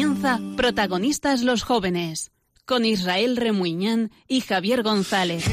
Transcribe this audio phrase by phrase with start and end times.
[0.00, 2.32] Comienza Protagonistas los Jóvenes
[2.64, 5.44] con Israel Remuñán y Javier González.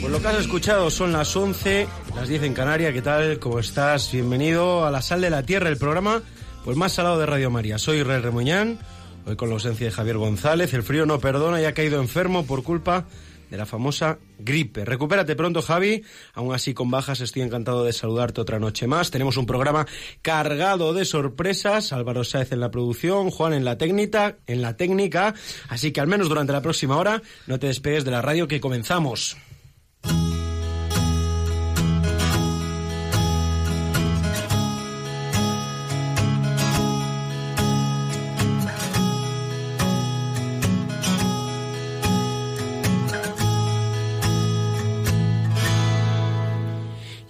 [0.00, 2.92] Pues lo que has escuchado son las 11, las 10 en Canarias.
[2.92, 3.40] ¿Qué tal?
[3.40, 4.12] ¿Cómo estás?
[4.12, 6.22] Bienvenido a La Sal de la Tierra, el programa
[6.66, 7.78] pues más salado de Radio María.
[7.78, 8.80] Soy Israel Remuñán,
[9.26, 10.72] hoy con la ausencia de Javier González.
[10.72, 13.06] El frío no perdona y ha caído enfermo por culpa
[13.50, 14.84] de la famosa gripe.
[14.84, 16.02] Recupérate pronto, Javi.
[16.34, 19.10] Aún así, con bajas, estoy encantado de saludarte otra noche más.
[19.10, 19.86] Tenemos un programa
[20.22, 21.92] cargado de sorpresas.
[21.92, 25.34] Álvaro Sáez en la producción, Juan en la técnica, en la técnica.
[25.68, 28.60] Así que al menos durante la próxima hora no te despegues de la radio que
[28.60, 29.36] comenzamos.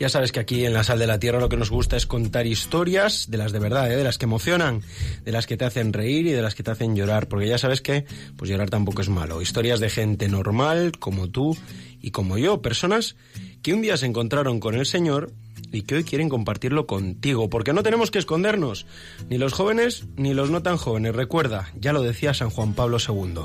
[0.07, 2.07] Ya sabes que aquí en la Sal de la Tierra lo que nos gusta es
[2.07, 3.97] contar historias de las de verdad, ¿eh?
[3.97, 4.83] de las que emocionan,
[5.25, 7.59] de las que te hacen reír y de las que te hacen llorar, porque ya
[7.59, 8.05] sabes que
[8.37, 9.43] pues llorar tampoco es malo.
[9.43, 11.59] Historias de gente normal, como tú
[12.01, 13.17] y como yo, personas
[13.63, 15.33] que un día se encontraron con el Señor
[15.73, 18.87] y que hoy quieren compartirlo contigo, porque no tenemos que escondernos,
[19.29, 21.17] ni los jóvenes ni los no tan jóvenes.
[21.17, 23.41] Recuerda, ya lo decía San Juan Pablo II.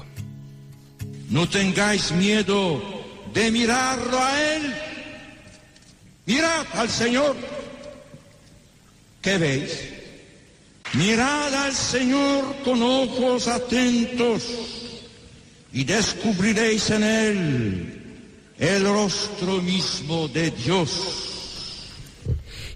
[1.32, 2.80] No tengáis miedo
[3.34, 4.91] de mirarlo a Él
[6.25, 7.36] Mirad al Señor.
[9.21, 9.80] ¿Qué veis?
[10.93, 14.43] Mirad al Señor con ojos atentos
[15.71, 18.02] y descubriréis en Él
[18.60, 21.30] el rostro mismo de Dios.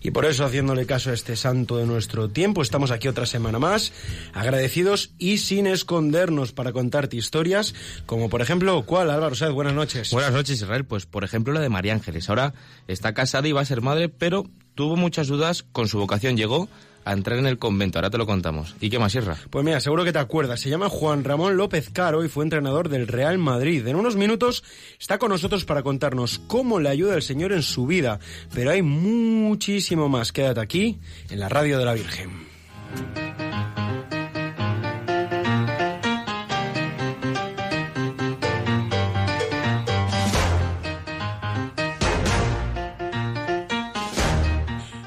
[0.05, 3.57] Y por eso, haciéndole caso a este santo de nuestro tiempo, estamos aquí otra semana
[3.57, 3.91] más,
[4.33, 7.73] agradecidos y sin escondernos para contarte historias,
[8.05, 9.51] como por ejemplo, ¿cuál, Álvaro Sáez?
[9.51, 10.11] Buenas noches.
[10.11, 10.85] Buenas noches, Israel.
[10.85, 12.29] Pues por ejemplo la de María Ángeles.
[12.29, 12.53] Ahora
[12.87, 14.45] está casada y va a ser madre, pero
[14.75, 16.37] tuvo muchas dudas con su vocación.
[16.37, 16.69] Llegó
[17.05, 17.99] a entrar en el convento.
[17.99, 18.75] Ahora te lo contamos.
[18.81, 19.37] ¿Y qué más, Sierra?
[19.49, 20.59] Pues mira, seguro que te acuerdas.
[20.59, 23.87] Se llama Juan Ramón López Caro y fue entrenador del Real Madrid.
[23.87, 24.63] En unos minutos
[24.99, 28.19] está con nosotros para contarnos cómo le ayuda el Señor en su vida.
[28.53, 30.31] Pero hay muchísimo más.
[30.31, 30.99] Quédate aquí,
[31.29, 33.24] en la radio de la Virgen.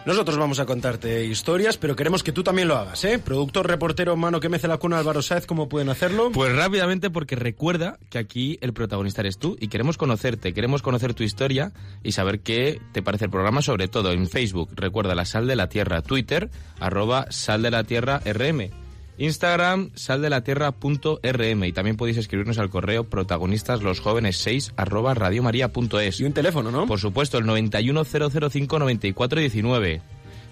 [0.09, 3.19] Nosotros vamos a contarte historias, pero queremos que tú también lo hagas, ¿eh?
[3.19, 6.31] Productor, reportero, mano que mece la cuna, Álvaro Sáez, ¿cómo pueden hacerlo?
[6.33, 11.13] Pues rápidamente, porque recuerda que aquí el protagonista eres tú y queremos conocerte, queremos conocer
[11.13, 14.71] tu historia y saber qué te parece el programa, sobre todo en Facebook.
[14.75, 16.49] Recuerda la sal de la tierra, Twitter,
[16.81, 18.88] arroba sal de la tierra RM.
[19.19, 26.21] Instagram, saldelatierra.rm y también podéis escribirnos al correo protagonistas los jóvenes 6 arroba radiomaria.es.
[26.21, 26.87] Y un teléfono, ¿no?
[26.87, 30.01] Por supuesto, el 910059419.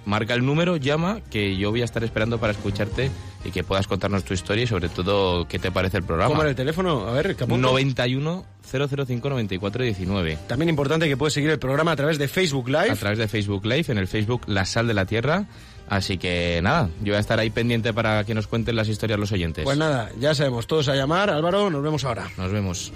[0.04, 3.10] Marca el número, llama, que yo voy a estar esperando para escucharte
[3.44, 6.30] y que puedas contarnos tu historia y sobre todo qué te parece el programa.
[6.30, 7.08] ¿Cómo era el teléfono?
[7.08, 7.60] A ver, Capón.
[7.60, 10.38] 910059419.
[10.46, 12.90] También importante que puedes seguir el programa a través de Facebook Live.
[12.90, 15.48] A través de Facebook Live, en el Facebook La Sal de la Tierra
[15.88, 19.20] Así que nada, yo voy a estar ahí pendiente para que nos cuenten las historias
[19.20, 19.64] los oyentes.
[19.64, 21.30] Pues nada, ya sabemos, todos a llamar.
[21.30, 22.28] Álvaro, nos vemos ahora.
[22.36, 22.92] Nos vemos.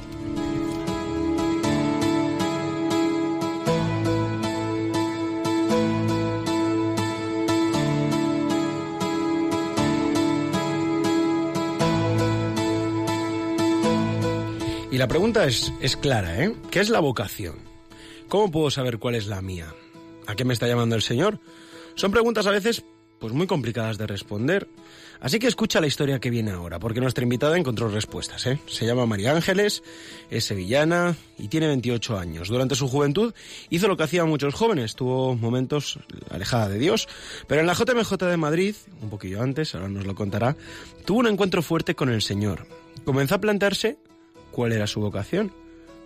[14.91, 16.57] Y la pregunta es, es clara, ¿eh?
[16.73, 17.55] ¿Qué es la vocación?
[18.29, 19.73] ¿Cómo puedo saber cuál es la mía?
[20.27, 21.39] ¿A qué me está llamando el Señor?
[22.01, 22.83] Son preguntas a veces
[23.19, 24.67] pues muy complicadas de responder.
[25.21, 28.47] Así que escucha la historia que viene ahora, porque nuestra invitada encontró respuestas.
[28.47, 28.59] ¿eh?
[28.69, 29.83] Se llama María Ángeles,
[30.31, 32.49] es sevillana y tiene 28 años.
[32.49, 33.35] Durante su juventud
[33.69, 35.99] hizo lo que hacían muchos jóvenes, tuvo momentos
[36.31, 37.07] alejada de Dios,
[37.47, 40.57] pero en la JMJ de Madrid, un poquillo antes, ahora nos lo contará,
[41.05, 42.67] tuvo un encuentro fuerte con el Señor.
[43.05, 43.99] Comenzó a plantearse
[44.53, 45.53] cuál era su vocación.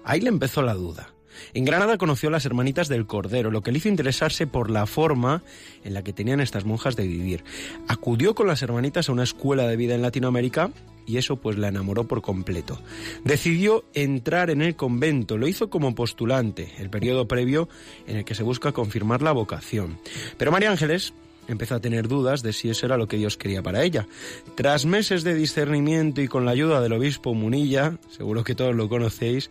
[0.02, 1.13] Ahí le empezó la duda.
[1.52, 4.86] En Granada conoció a las hermanitas del Cordero, lo que le hizo interesarse por la
[4.86, 5.42] forma
[5.84, 7.44] en la que tenían estas monjas de vivir.
[7.88, 10.70] Acudió con las hermanitas a una escuela de vida en Latinoamérica
[11.06, 12.80] y eso pues la enamoró por completo.
[13.24, 17.68] Decidió entrar en el convento, lo hizo como postulante, el periodo previo
[18.06, 19.98] en el que se busca confirmar la vocación.
[20.38, 21.14] Pero María Ángeles
[21.48, 24.06] empezó a tener dudas de si eso era lo que Dios quería para ella.
[24.54, 28.88] Tras meses de discernimiento y con la ayuda del obispo Munilla, seguro que todos lo
[28.88, 29.50] conocéis,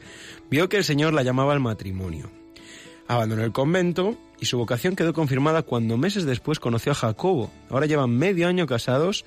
[0.49, 2.29] vio que el Señor la llamaba al matrimonio.
[3.07, 7.51] Abandonó el convento y su vocación quedó confirmada cuando meses después conoció a Jacobo.
[7.69, 9.25] Ahora llevan medio año casados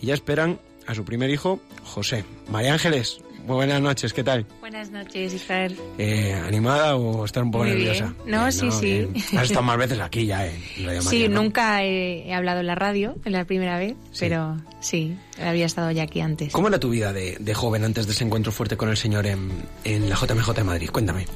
[0.00, 2.24] y ya esperan a su primer hijo, José.
[2.50, 4.46] María Ángeles, Muy buenas noches, ¿qué tal?
[4.60, 5.76] Buenas noches, Israel.
[5.98, 8.14] Eh, ¿Animada o estar un poco Muy nerviosa?
[8.24, 8.30] bien.
[8.34, 8.86] No, sí, sí.
[8.86, 9.12] bien.
[9.36, 10.52] Has estado más veces aquí ya, ¿eh?
[10.78, 11.42] en Radio Sí, María, ¿no?
[11.42, 14.20] nunca he, he hablado en la radio, en la primera vez, Sí.
[14.20, 16.52] pero sí, había estado ya aquí antes.
[16.54, 19.26] ¿Cómo era tu vida de, de joven antes de ese encuentro fuerte con el Señor
[19.26, 19.50] en,
[19.84, 20.88] en la JMJ de Madrid?
[20.90, 21.26] Cuéntame.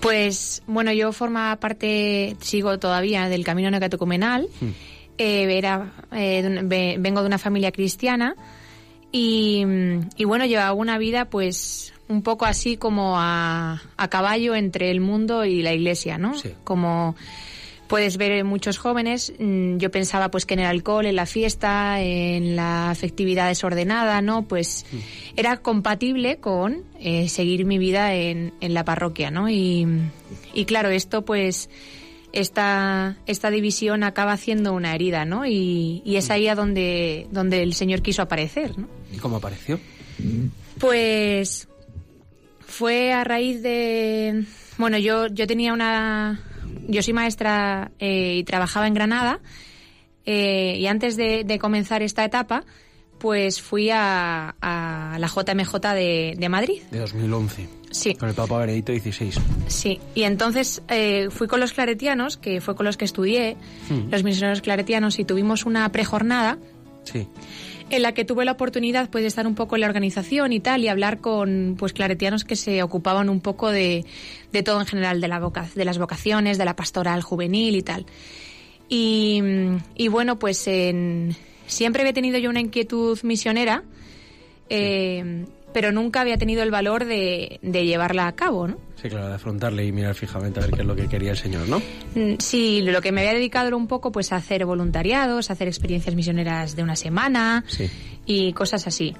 [0.00, 4.48] Pues bueno, yo formaba parte, sigo todavía, del camino neocatecumenal.
[4.60, 4.68] Hmm.
[5.16, 8.34] Eh, era, eh, vengo de una familia cristiana
[9.16, 9.64] y,
[10.16, 15.00] y bueno, llevaba una vida pues un poco así como a, a caballo entre el
[15.00, 16.36] mundo y la iglesia, ¿no?
[16.36, 16.50] Sí.
[16.64, 17.14] Como
[17.86, 21.26] puedes ver en muchos jóvenes, mm, yo pensaba pues que en el alcohol, en la
[21.26, 24.48] fiesta, en la afectividad desordenada, ¿no?
[24.48, 24.84] Pues
[25.36, 29.48] era compatible con eh, seguir mi vida en, en la parroquia, ¿no?
[29.48, 29.86] Y,
[30.54, 31.70] y claro, esto pues
[32.34, 35.46] esta, esta división acaba haciendo una herida, ¿no?
[35.46, 38.88] Y, y es ahí a donde, donde el Señor quiso aparecer, ¿no?
[39.12, 39.78] ¿Y cómo apareció?
[40.78, 41.68] Pues
[42.66, 44.44] fue a raíz de...
[44.78, 46.40] Bueno, yo, yo tenía una...
[46.88, 49.40] Yo soy maestra eh, y trabajaba en Granada
[50.26, 52.64] eh, y antes de, de comenzar esta etapa,
[53.18, 56.82] pues fui a, a la JMJ de, de Madrid.
[56.90, 57.68] De 2011.
[57.94, 59.30] Sí, Con el Papa Benedicto XVI.
[59.68, 60.00] sí.
[60.16, 63.56] Y entonces eh, fui con los claretianos, que fue con los que estudié,
[63.88, 64.10] Mm.
[64.10, 66.58] los misioneros claretianos, y tuvimos una prejornada
[67.04, 67.28] Sí.
[67.90, 70.58] en la que tuve la oportunidad pues, de estar un poco en la organización y
[70.58, 74.04] tal y hablar con pues claretianos que se ocupaban un poco de,
[74.52, 77.82] de todo en general de la voca- de las vocaciones de la pastoral juvenil y
[77.82, 78.06] tal
[78.88, 79.40] y,
[79.96, 81.36] y bueno pues en-
[81.66, 83.82] siempre había tenido yo una inquietud misionera
[84.70, 85.44] eh,
[85.74, 88.78] pero nunca había tenido el valor de, de llevarla a cabo ¿no?
[89.02, 91.36] Sí, claro, de afrontarle y mirar fijamente a ver qué es lo que quería el
[91.36, 91.80] Señor, ¿no?
[92.14, 95.52] Mm, Sí, lo que me había dedicado era un poco pues a hacer voluntariados, a
[95.52, 97.90] hacer experiencias misioneras de una semana Sí.
[98.24, 99.14] y cosas así.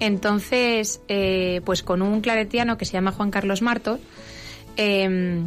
[0.00, 3.98] Entonces, eh, pues con un claretiano que se llama Juan Carlos Marto,
[4.76, 5.40] eh,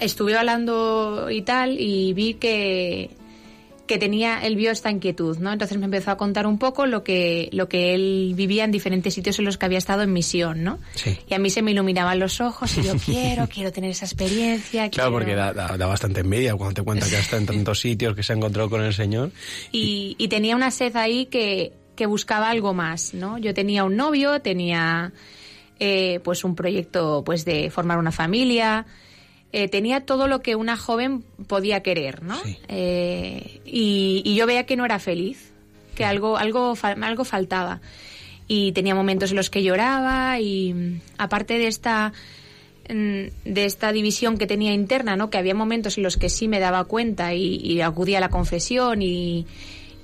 [0.00, 3.10] estuve hablando y tal y vi que
[3.92, 5.52] que tenía, él vio esta inquietud, ¿no?
[5.52, 9.12] Entonces me empezó a contar un poco lo que, lo que él vivía en diferentes
[9.14, 10.78] sitios en los que había estado en misión, ¿no?
[10.94, 11.18] Sí.
[11.28, 14.88] Y a mí se me iluminaban los ojos y yo quiero, quiero tener esa experiencia.
[14.90, 17.46] Claro, quiero- porque da, da- da bastante envidia cuando te cuenta que ha estado en
[17.46, 19.30] tantos sitios, que se ha encontrado con el Señor.
[19.70, 23.36] y, y tenía una sed ahí que, que buscaba algo más, ¿no?
[23.38, 25.12] Yo tenía un novio, tenía
[25.78, 28.86] eh, pues un proyecto pues de formar una familia,
[29.52, 32.36] eh, tenía todo lo que una joven podía querer, ¿no?
[32.42, 32.58] Sí.
[32.68, 35.52] Eh, y, y yo veía que no era feliz,
[35.94, 37.80] que algo, algo, algo faltaba.
[38.48, 42.12] Y tenía momentos en los que lloraba y aparte de esta
[42.88, 45.30] mm, de esta división que tenía interna, ¿no?
[45.30, 48.30] Que había momentos en los que sí me daba cuenta y, y acudía a la
[48.30, 49.46] confesión y,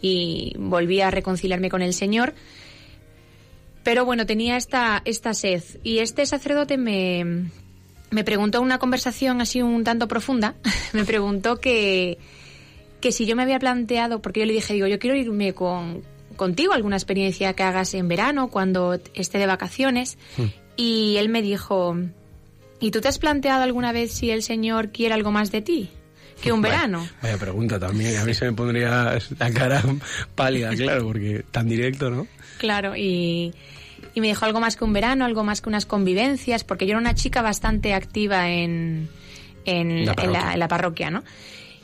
[0.02, 2.34] y volvía a reconciliarme con el Señor.
[3.82, 5.62] Pero bueno, tenía esta, esta sed.
[5.82, 7.48] Y este sacerdote me,
[8.10, 10.54] me preguntó una conversación así un tanto profunda,
[10.92, 12.18] me preguntó que,
[13.00, 16.02] que si yo me había planteado, porque yo le dije, digo, yo quiero irme con,
[16.36, 20.18] contigo alguna experiencia que hagas en verano, cuando esté de vacaciones.
[20.76, 21.96] Y él me dijo,
[22.80, 25.90] ¿y tú te has planteado alguna vez si el Señor quiere algo más de ti
[26.40, 27.08] que un Vaya- verano?
[27.20, 28.16] Vaya, pregunta también.
[28.16, 29.82] A mí se me pondría la cara
[30.36, 32.28] pálida, claro, porque tan directo, ¿no?
[32.58, 33.52] Claro, y,
[34.14, 36.90] y me dijo algo más que un verano, algo más que unas convivencias, porque yo
[36.92, 39.08] era una chica bastante activa en,
[39.64, 40.42] en, La en parroquia.
[40.44, 41.24] la, en la parroquia, ¿no?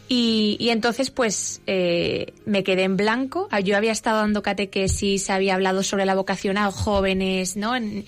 [0.08, 3.48] Y, y entonces, pues, eh, me quedé en blanco.
[3.50, 7.74] Ah, Yo había estado dando catequesis, había hablado sobre la vocación a jóvenes, ¿no?
[7.74, 8.04] En-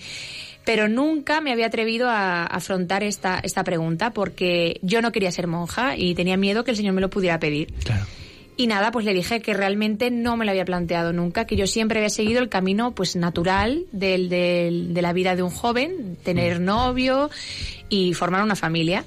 [0.63, 5.47] pero nunca me había atrevido a afrontar esta, esta pregunta porque yo no quería ser
[5.47, 7.73] monja y tenía miedo que el Señor me lo pudiera pedir.
[7.85, 8.05] Claro.
[8.59, 11.67] Y nada, pues le dije que realmente no me lo había planteado nunca, que yo
[11.67, 16.17] siempre había seguido el camino pues natural del, del- de la vida de un joven,
[16.23, 17.29] tener novio
[17.89, 19.05] y formar una familia.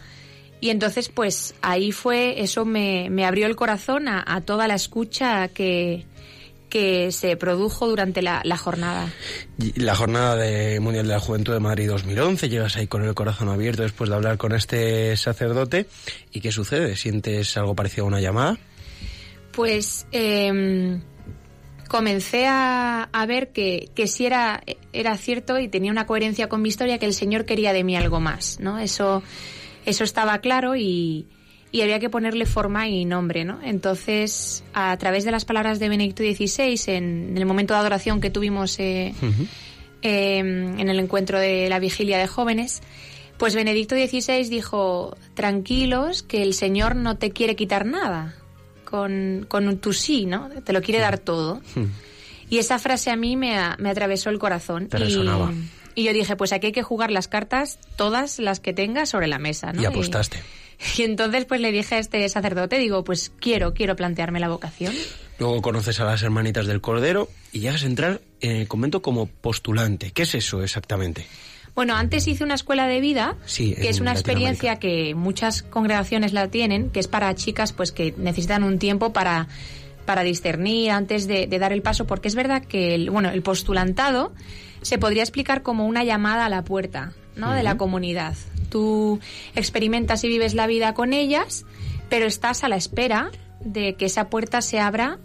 [0.60, 4.74] Y entonces pues ahí fue, eso me, me abrió el corazón a, a toda la
[4.76, 6.04] escucha que,
[6.68, 9.08] que se produjo durante la, la jornada.
[9.74, 13.48] La jornada de Mundial de la Juventud de Madrid 2011, llegas ahí con el corazón
[13.48, 15.86] abierto después de hablar con este sacerdote.
[16.30, 16.94] ¿Y qué sucede?
[16.94, 18.56] ¿Sientes algo parecido a una llamada?
[19.52, 21.00] Pues eh,
[21.90, 26.62] comencé a, a ver que, que sí era, era cierto y tenía una coherencia con
[26.62, 28.78] mi historia, que el Señor quería de mí algo más, ¿no?
[28.78, 29.24] Eso,
[29.84, 31.26] eso estaba claro y,
[31.72, 33.58] y había que ponerle forma y nombre, ¿no?
[33.64, 38.20] Entonces, a través de las palabras de Benedicto XVI, en, en el momento de adoración
[38.20, 39.12] que tuvimos eh,
[40.02, 42.82] eh, en el encuentro de la vigilia de jóvenes,
[43.36, 48.36] pues Benedicto XVI dijo, tranquilos, que el Señor no te quiere quitar nada
[48.90, 50.50] con, con tu sí, ¿no?
[50.64, 51.62] Te lo quiere dar todo.
[52.48, 54.88] Y esa frase a mí me, me atravesó el corazón.
[54.88, 55.52] Te y, resonaba.
[55.94, 59.28] Y yo dije, pues aquí hay que jugar las cartas, todas las que tengas sobre
[59.28, 59.82] la mesa, ¿no?
[59.82, 60.42] Y apostaste.
[60.96, 64.94] Y, entonces pues le dije a este sacerdote, digo, pues quiero, quiero plantearme la vocación.
[65.38, 69.26] Luego conoces a las hermanitas del Cordero y llegas a entrar en el convento como
[69.26, 70.10] postulante.
[70.12, 71.26] ¿Qué es eso exactamente?
[71.74, 76.32] Bueno, antes hice una escuela de vida, Sí, que es una experiencia que muchas congregaciones
[76.32, 79.48] la tienen, que es para chicas pues que necesitan un tiempo para,
[80.04, 83.42] para discernir antes de, de dar el paso, porque es verdad que el, bueno, el
[83.42, 84.32] postulantado
[84.82, 87.52] se podría explicar como una llamada a la puerta ¿no?
[87.52, 88.34] de la comunidad.
[88.68, 89.20] Tú
[89.54, 91.64] experimentas y vives la vida con ellas,
[92.08, 95.18] pero estás a la espera de que esa puerta se abra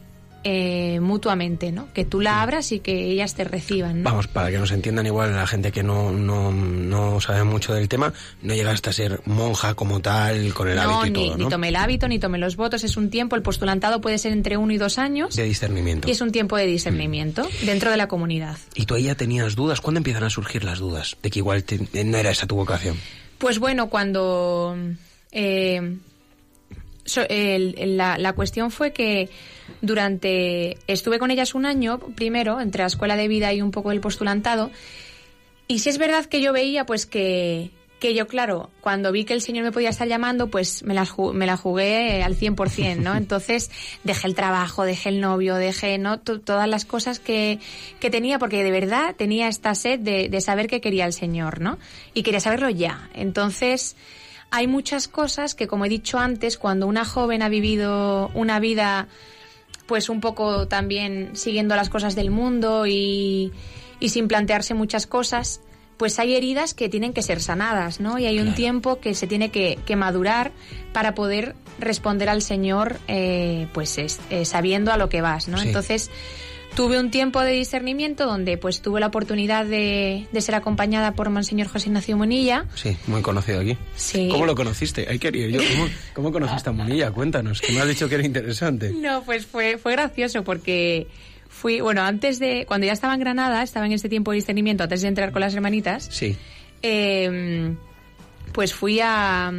[0.47, 1.91] eh, mutuamente, ¿no?
[1.91, 4.09] Que tú la abras y que ellas te reciban, ¿no?
[4.11, 7.89] Vamos, para que nos entiendan igual la gente que no, no, no sabe mucho del
[7.89, 11.37] tema, no llegaste a ser monja como tal, con el no, hábito y ni, todo,
[11.37, 11.49] ni ¿no?
[11.49, 12.83] tomé el hábito, ni tomé los votos.
[12.83, 15.35] Es un tiempo, el postulantado puede ser entre uno y dos años.
[15.35, 16.07] De discernimiento.
[16.07, 18.55] Y es un tiempo de discernimiento dentro de la comunidad.
[18.75, 19.81] ¿Y tú ahí ya tenías dudas?
[19.81, 22.95] ¿Cuándo empiezan a surgir las dudas de que igual te- no era esa tu vocación?
[23.39, 24.77] Pues bueno, cuando
[25.31, 25.97] eh,
[27.05, 29.29] so- el- el- la, la cuestión fue que
[29.81, 33.91] durante estuve con ellas un año primero entre la escuela de vida y un poco
[33.91, 34.71] el postulantado
[35.67, 39.33] y si es verdad que yo veía pues que que yo claro cuando vi que
[39.33, 42.97] el señor me podía estar llamando pues me la ju- me la jugué al 100%,
[42.97, 43.15] ¿no?
[43.17, 43.71] Entonces
[44.03, 47.59] dejé el trabajo, dejé el novio, dejé no To- todas las cosas que,
[48.01, 51.61] que tenía porque de verdad tenía esta sed de, de saber qué quería el señor,
[51.61, 51.79] ¿no?
[52.13, 53.09] Y quería saberlo ya.
[53.13, 53.95] Entonces
[54.55, 59.07] hay muchas cosas que como he dicho antes cuando una joven ha vivido una vida
[59.85, 63.51] pues un poco también siguiendo las cosas del mundo y,
[63.99, 65.61] y sin plantearse muchas cosas,
[65.97, 68.17] pues hay heridas que tienen que ser sanadas, ¿no?
[68.17, 70.51] Y hay un tiempo que se tiene que, que madurar
[70.91, 75.57] para poder responder al Señor, eh, pues es- eh, sabiendo a lo que vas, ¿no?
[75.59, 75.67] Sí.
[75.67, 76.09] Entonces
[76.75, 81.29] tuve un tiempo de discernimiento donde pues tuve la oportunidad de, de ser acompañada por
[81.29, 82.65] Monseñor José Ignacio Munilla.
[82.75, 83.77] Sí, muy conocido aquí.
[83.95, 84.27] Sí.
[84.29, 85.07] ¿Cómo lo conociste?
[85.09, 85.59] Ahí quería yo.
[85.73, 87.11] ¿Cómo, cómo conociste a Munilla?
[87.11, 88.91] Cuéntanos, que me has dicho que era interesante.
[88.91, 91.07] No, pues fue, fue gracioso porque
[91.47, 94.83] fui, bueno, antes de, cuando ya estaba en Granada, estaba en este tiempo de discernimiento,
[94.83, 96.35] antes de entrar con las hermanitas, Sí.
[96.81, 97.73] eh,
[98.51, 99.51] pues fui a,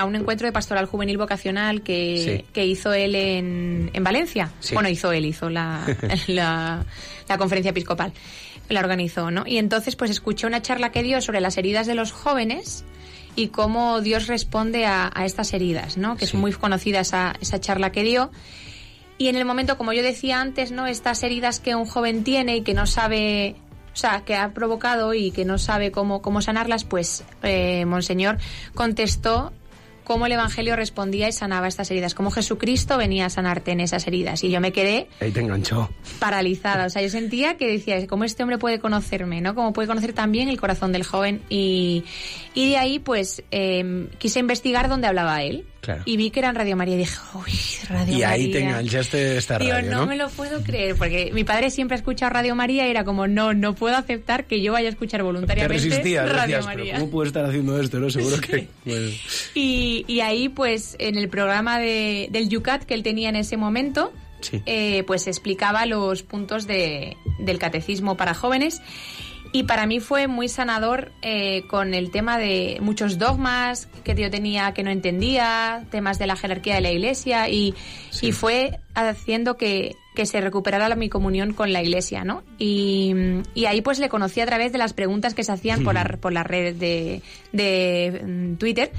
[0.00, 2.52] a un encuentro de pastoral juvenil vocacional que, Sí.
[2.52, 4.50] que hizo él en, en Valencia.
[4.60, 4.74] Sí.
[4.74, 5.84] Bueno, hizo él, hizo la,
[6.26, 6.84] la,
[7.28, 8.12] la conferencia episcopal.
[8.68, 9.44] La organizó, ¿no?
[9.46, 12.84] Y entonces pues escuché una charla que dio sobre las heridas de los jóvenes
[13.36, 16.16] y cómo Dios responde a, a estas heridas, ¿no?
[16.16, 16.36] Que Sí.
[16.36, 18.30] es muy conocida esa, esa charla que dio.
[19.18, 20.86] Y en el momento, como yo decía antes, ¿no?
[20.86, 23.54] Estas heridas que un joven tiene y que no sabe,
[23.92, 28.38] o sea, que ha provocado y que no sabe cómo, cómo sanarlas, pues eh, Monseñor
[28.74, 29.52] contestó
[30.10, 34.08] cómo el Evangelio respondía y sanaba estas heridas, cómo Jesucristo venía a sanarte en esas
[34.08, 34.42] heridas.
[34.42, 35.88] Y yo me quedé Ahí te enganchó.
[36.18, 36.86] paralizada.
[36.86, 39.40] O sea, yo sentía que decía, ¿cómo este hombre puede conocerme?
[39.40, 39.54] ¿no?
[39.54, 41.42] Cómo puede conocer también el corazón del joven.
[41.48, 42.02] Y,
[42.54, 45.64] y de ahí, pues, eh, quise investigar dónde hablaba él.
[45.80, 46.02] Claro.
[46.04, 47.52] Y vi que era en Radio María y dije, uy,
[47.88, 48.28] Radio Y María.
[48.30, 50.06] ahí te enganchaste esta Digo, radio, no, ¿no?
[50.06, 53.26] me lo puedo creer, porque mi padre siempre ha escuchado Radio María y era como,
[53.26, 56.84] no, no puedo aceptar que yo vaya a escuchar Te voluntariamente resistías, Radio decías, María.
[56.92, 57.98] pero ¿cómo puedes estar haciendo esto?
[57.98, 58.68] No, seguro que...
[58.84, 63.36] pues, Y, y ahí, pues, en el programa de, del Yucat que él tenía en
[63.36, 64.62] ese momento, Sí.
[64.66, 68.80] eh, pues explicaba los puntos de, del catecismo para jóvenes.
[69.52, 74.30] Y para mí fue muy sanador eh, con el tema de muchos dogmas que yo
[74.30, 77.74] tenía que no entendía, temas de la jerarquía de la iglesia y,
[78.10, 78.28] Sí.
[78.28, 82.44] y fue haciendo que, que se recuperara mi comunión con la iglesia, ¿no?
[82.58, 83.12] Y,
[83.54, 86.04] y ahí pues le conocí a través de las preguntas que se hacían por, la,
[86.04, 87.20] por las redes de,
[87.52, 88.92] de mm, Twitter.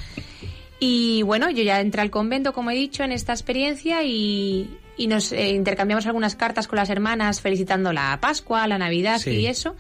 [0.82, 5.08] Y bueno, yo ya entré al convento, como he dicho, en esta experiencia y, y
[5.08, 9.30] nos eh, intercambiamos algunas cartas con las hermanas felicitando la Pascua, la Navidad Sí.
[9.32, 9.76] y eso.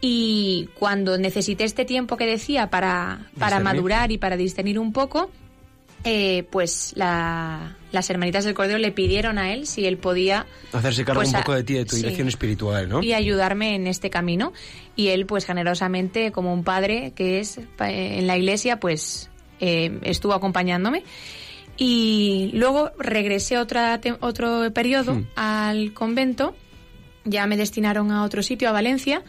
[0.00, 5.30] Y cuando necesité este tiempo que decía para, para madurar y para discernir un poco,
[6.04, 11.04] eh, pues la- las hermanitas del Cordero le pidieron a él si él podía hacerse
[11.04, 12.02] cargo Pues un poco de ti, de tu sí.
[12.02, 13.02] dirección espiritual, ¿no?
[13.02, 14.52] y ayudarme en este camino.
[14.94, 20.34] Y él, pues generosamente, como un padre que es en la iglesia, pues eh, estuvo
[20.34, 21.02] acompañándome.
[21.76, 25.26] Y luego regresé otra otro periodo Hmm.
[25.36, 26.54] al convento,
[27.24, 29.22] ya me destinaron a otro sitio, a Valencia,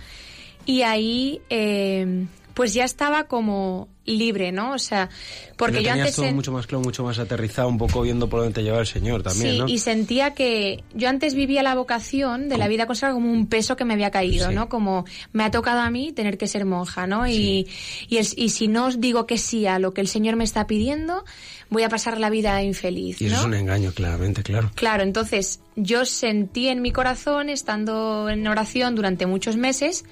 [0.69, 4.73] y ahí eh, pues ya estaba como libre, ¿no?
[4.73, 5.07] O sea,
[5.55, 6.15] porque yo antes...
[6.15, 8.79] todo en- mucho más claro, mucho más aterrizado, un poco viendo por dónde te lleva
[8.79, 9.67] el Señor también, sí, ¿no?
[9.67, 13.75] y sentía que yo antes vivía la vocación de la vida consagrada como un peso
[13.77, 14.55] que me había caído, Sí.
[14.55, 14.67] ¿no?
[14.67, 17.27] Como me ha tocado a mí tener que ser monja, ¿no?
[17.27, 17.67] Y,
[18.09, 20.43] y, el- y si no os digo que sí a lo que el Señor me
[20.43, 21.23] está pidiendo,
[21.69, 23.39] voy a pasar la vida infeliz, Y eso ¿no?
[23.41, 24.71] es un engaño, claramente, claro.
[24.73, 30.03] Claro, entonces yo sentí en mi corazón, estando en oración durante muchos meses,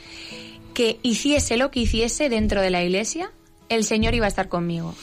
[0.77, 3.31] que hiciese lo que hiciese dentro de la iglesia,
[3.67, 4.93] el Señor iba a estar conmigo.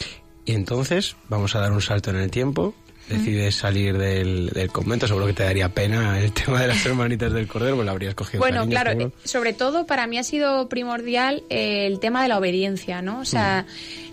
[0.45, 2.75] Y entonces vamos a dar un salto en el tiempo.
[3.09, 7.33] Decides salir del, del convento, seguro que te daría pena el tema de las hermanitas
[7.33, 8.39] del cordero, pues lo habrías cogido.
[8.39, 9.09] Bueno, cariño, claro, seguro.
[9.09, 13.19] eh, sobre todo para mí ha sido primordial eh, el tema de la obediencia, ¿no?
[13.19, 13.67] O sea,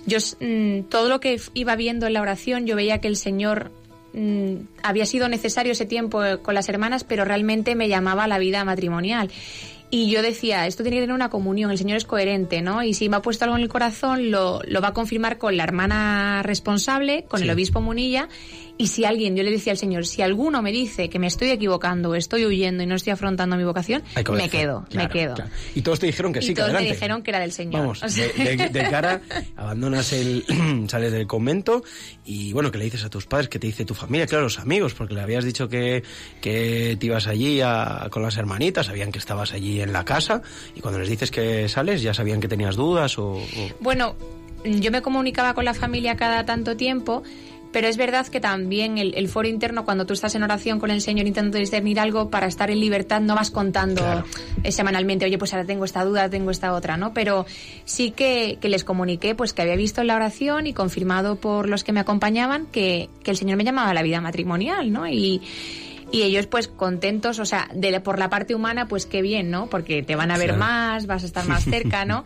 [0.08, 3.18] yo s- mm, todo lo que iba viendo en la oración, yo veía que el
[3.18, 3.72] Señor
[4.14, 8.28] mm, había sido necesario ese tiempo eh, con las hermanas, pero realmente me llamaba a
[8.28, 9.30] la vida matrimonial.
[9.94, 12.82] Y yo decía, esto tiene que tener una comunión, el Señor es coherente, ¿no?
[12.82, 15.58] Y si me ha puesto algo en el corazón, lo, lo va a confirmar con
[15.58, 17.44] la hermana responsable, con Sí.
[17.46, 18.30] el obispo Munilla.
[18.82, 21.52] Y si alguien, yo le decía al Señor, si alguno me dice que me estoy
[21.52, 25.36] equivocando, estoy huyendo y no estoy afrontando mi vocación, me quedo, Claro, me quedo.
[25.36, 25.52] claro.
[25.76, 27.82] Y todos te dijeron que y sí, que todos me dijeron que era del Señor.
[27.82, 29.22] Vamos, O sea, de, de- de cara,
[29.56, 30.44] abandonas el,
[30.88, 31.84] sales del convento
[32.26, 34.58] y bueno, que le dices a tus padres, que te dice tu familia, claro, los
[34.60, 36.04] amigos, porque le habías dicho que,
[36.42, 40.42] que te ibas allí a- con las hermanitas, sabían que estabas allí en la casa
[40.76, 43.34] y cuando les dices que sales ya sabían que tenías dudas o...
[43.34, 43.48] o-
[43.80, 44.16] Bueno,
[44.66, 47.24] yo me comunicaba con la familia cada tanto tiempo,
[47.72, 50.92] pero es verdad que también el, el foro interno, cuando tú estás en oración con
[50.92, 54.26] el Señor intentando discernir algo, para estar en libertad no vas contando Claro.
[54.64, 57.14] eh, semanalmente, oye, pues ahora tengo esta duda, tengo esta otra, ¿no?
[57.14, 57.46] Pero
[57.86, 61.70] sí que, que les comuniqué pues que había visto en la oración y confirmado por
[61.70, 65.08] los que me acompañaban que, que el Señor me llamaba a la vida matrimonial, ¿no?
[65.08, 65.42] Y,
[66.12, 69.68] y ellos pues contentos, o sea, de, por la parte humana pues qué bien, ¿no?
[69.68, 70.60] Porque te van a ver Claro.
[70.60, 72.24] más, vas a estar más cerca, ¿no?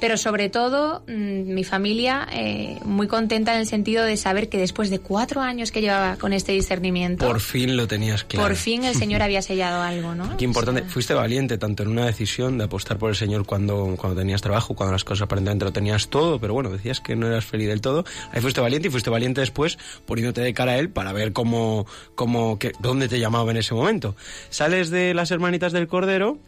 [0.00, 4.58] Pero sobre todo, mm, mi familia eh, muy contenta en el sentido de saber que
[4.58, 8.48] después de cuatro años que llevaba con este discernimiento, Por fin lo tenías claro.
[8.48, 10.36] por fin el Señor había sellado algo, ¿no?
[10.36, 10.82] Qué importante.
[10.82, 14.18] O sea, Fuiste valiente tanto en una decisión de apostar por el Señor cuando, cuando
[14.18, 17.44] tenías trabajo, cuando las cosas aparentemente lo tenías todo, pero bueno, decías que no eras
[17.44, 18.04] feliz del todo.
[18.32, 21.86] Ahí fuiste valiente y fuiste valiente después poniéndote de cara a él para ver cómo,
[22.14, 24.16] cómo, que, dónde te llamaba en ese momento.
[24.48, 26.38] Sales de las hermanitas del Cordero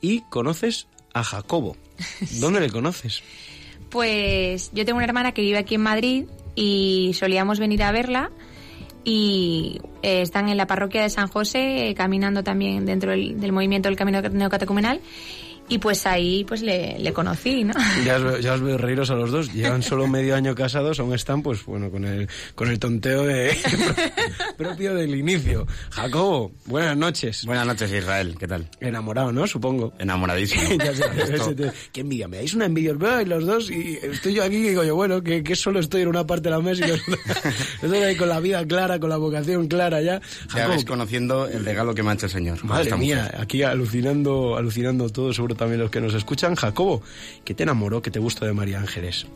[0.00, 1.76] y conoces a Jacobo.
[2.40, 3.22] ¿Dónde le conoces?
[3.90, 8.30] Pues yo tengo una hermana que vive aquí en Madrid y solíamos venir a verla
[9.04, 13.52] y eh, están en la parroquia de San José eh, caminando también dentro del, del
[13.52, 15.00] movimiento del Camino Neocatecumenal
[15.70, 17.72] y pues ahí pues le, le conocí, ¿no?
[18.04, 19.52] Ya os, veo, ya os veo reíros a los dos.
[19.54, 23.56] Llevan solo medio año casados, aún están, pues bueno, con el, con el tonteo de,
[24.58, 25.66] propio del inicio.
[25.90, 27.44] Jacobo, buenas noches.
[27.46, 28.36] Buenas noches, Israel.
[28.38, 28.68] ¿Qué tal?
[28.80, 29.46] Enamorado, ¿no?
[29.46, 29.92] Supongo.
[29.98, 30.62] Enamoradísimo.
[30.84, 33.98] ya sé, te- qué envidia, me dais una envidia, os veo ahí los dos y
[34.02, 36.50] estoy yo aquí y digo yo, bueno, que, que solo estoy en una parte de
[36.50, 40.20] la mesa y ahí con la vida clara, con la vocación clara ya.
[40.20, 42.64] Ya Jacobo, ves conociendo el regalo que me ha hecho el Señor.
[42.64, 46.54] Madre mía, aquí alucinando, alucinando todo, seguro también los que nos escuchan.
[46.54, 47.02] Jacobo,
[47.44, 49.26] ¿qué te enamoró, qué te gustó de María Ángeles?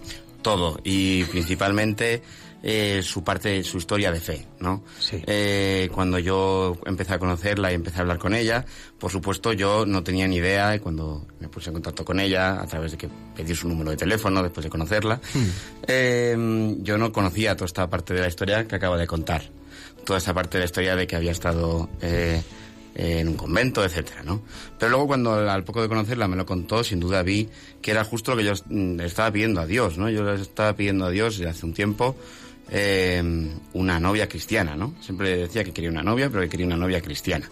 [0.41, 0.81] Todo.
[0.83, 2.23] Y principalmente
[2.63, 4.83] eh, su parte, su historia de fe, ¿no?
[4.99, 5.23] Sí.
[5.27, 8.65] Eh, cuando yo empecé a conocerla y empecé a hablar con ella,
[8.99, 12.59] por supuesto yo no tenía ni idea y cuando me puse en contacto con ella
[12.59, 15.21] a través de que pedí su número de teléfono después de conocerla,
[15.87, 19.43] eh, yo no conocía toda esta parte de la historia que acaba de contar.
[20.07, 22.43] Toda esta parte de la historia de que había estado eh,
[22.95, 24.43] en un convento, etcétera, ¿no?
[24.79, 27.49] Pero luego cuando al poco de conocerla me lo contó, sin duda vi
[27.83, 30.09] que era justo lo que yo mm, estaba pidiendo a Dios, ¿no?
[30.11, 32.17] Yo le estaba pidiendo a Dios desde hace un tiempo
[32.71, 33.23] eh,
[33.75, 34.95] una novia cristiana, ¿no?
[35.01, 37.49] Siempre decía que quería una novia, pero que quería una novia cristiana.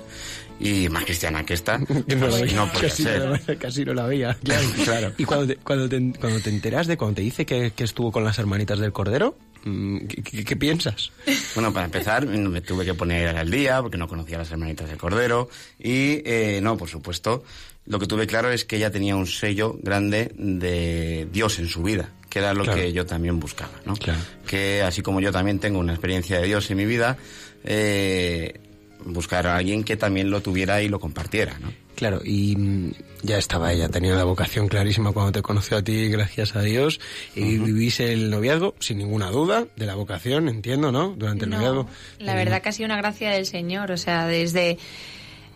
[0.61, 1.79] Y más cristiana que esta,
[2.09, 3.29] Que pues no podía casi, ser.
[3.29, 4.37] no, casi no la veía.
[4.43, 5.13] Claro, Claro.
[5.19, 8.13] Y cuando te, cuando te, cuando te enteras de, cuando te dice que, que estuvo
[8.13, 11.11] con las hermanitas del Cordero, ¿qué, qué- qué piensas?
[11.55, 14.89] Bueno, para empezar, me tuve que poner al día porque no conocía a las hermanitas
[14.89, 15.49] del Cordero.
[15.79, 17.45] Y, eh, no, por supuesto,
[17.87, 21.83] lo que tuve claro es que ella tenía un sello grande de Dios en su
[21.83, 22.81] vida, que era lo Claro.
[22.81, 23.95] que yo también buscaba, ¿no?
[23.97, 24.21] Claro.
[24.47, 27.17] Que así como yo también tengo una experiencia de Dios en mi vida,
[27.65, 28.61] eh,
[29.05, 31.73] buscar a alguien que también lo tuviera y lo compartiera, ¿no?
[32.03, 32.91] Claro, y mm,
[33.23, 36.99] ya estaba ella, tenía la vocación clarísima cuando te conoció a ti, gracias a Dios,
[37.37, 41.11] y vivís el noviazgo sin ninguna duda de la vocación, entiendo, ¿no?
[41.17, 41.87] Durante el No, noviazgo.
[42.19, 44.79] la verdad que ha sido una gracia del Señor, o sea, desde...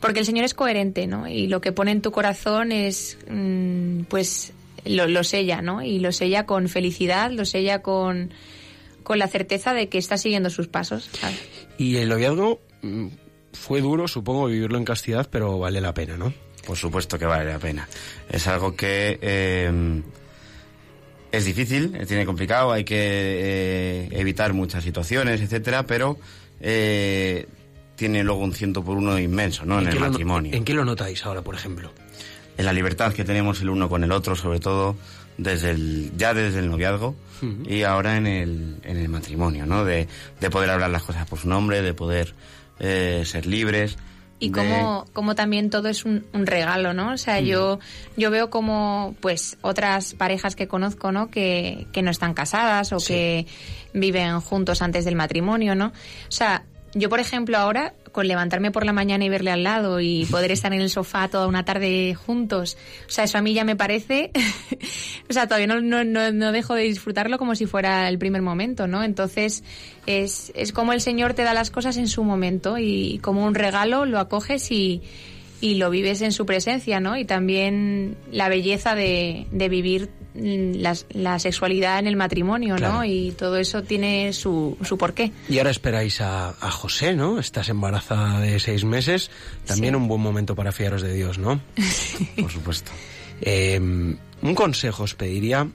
[0.00, 1.26] Porque el Señor es coherente, ¿no?
[1.26, 4.52] Y lo que pone en tu corazón es, mm, pues,
[4.84, 5.82] lo, lo sella, ¿no?
[5.82, 8.30] Y lo sella con felicidad, lo sella con,
[9.02, 11.10] con la certeza de que está siguiendo sus pasos.
[11.20, 11.40] ¿sabes?
[11.76, 13.06] Y el noviazgo mm,
[13.60, 16.32] fue duro, supongo, vivirlo en castidad, pero vale la pena, ¿no?
[16.66, 17.88] Por supuesto que vale la pena.
[18.28, 20.02] Es algo que eh,
[21.32, 26.18] es difícil, eh, tiene complicado, hay que eh, evitar muchas situaciones, etcétera, pero
[26.60, 27.46] eh,
[27.96, 29.80] tiene luego un ciento por uno inmenso, ¿no?
[29.80, 30.54] En, el no- matrimonio.
[30.54, 31.92] ¿En qué lo notáis ahora, por ejemplo?
[32.58, 34.96] En la libertad que tenemos el uno con el otro, sobre todo
[35.36, 37.14] desde el, ya desde el noviazgo
[37.66, 39.84] y ahora en el, en el matrimonio, ¿no?
[39.84, 40.08] De,
[40.40, 42.34] de poder hablar las cosas por su nombre, de poder
[42.78, 43.96] eh, ser libres,
[44.38, 47.12] y de- cómo, cómo también todo es un, un regalo, ¿no?
[47.12, 47.78] O sea, yo,
[48.18, 51.30] yo veo como, pues, otras parejas que conozco, ¿no?
[51.30, 53.46] Que, que no están casadas o que
[53.94, 55.86] viven juntos antes del matrimonio, ¿no?
[55.86, 60.00] O sea, yo, por ejemplo, ahora, con levantarme por la mañana y verle al lado
[60.00, 63.52] y poder estar en el sofá toda una tarde juntos, o sea, eso a mí
[63.52, 64.30] ya me parece,
[65.28, 68.40] o sea, todavía no, no, no, no dejo de disfrutarlo como si fuera el primer
[68.40, 69.04] momento, ¿no?
[69.04, 69.62] Entonces,
[70.06, 73.54] es, es como el Señor te da las cosas en su momento y como un
[73.54, 75.02] regalo lo acoges y,
[75.60, 77.18] y lo vives en su presencia, ¿no?
[77.18, 83.04] Y también la belleza de, de vivir mm, las- la sexualidad en el matrimonio, ¿no?
[83.04, 85.32] Y todo eso tiene su, su porqué.
[85.48, 87.38] Y ahora esperáis a, a José, ¿no?
[87.38, 89.30] Estás embarazada de seis meses.
[89.66, 89.96] También Sí.
[90.00, 91.60] un buen momento para fiaros de Dios, ¿no?
[92.40, 92.92] Por supuesto.
[93.40, 95.68] Eh, un consejo os pediría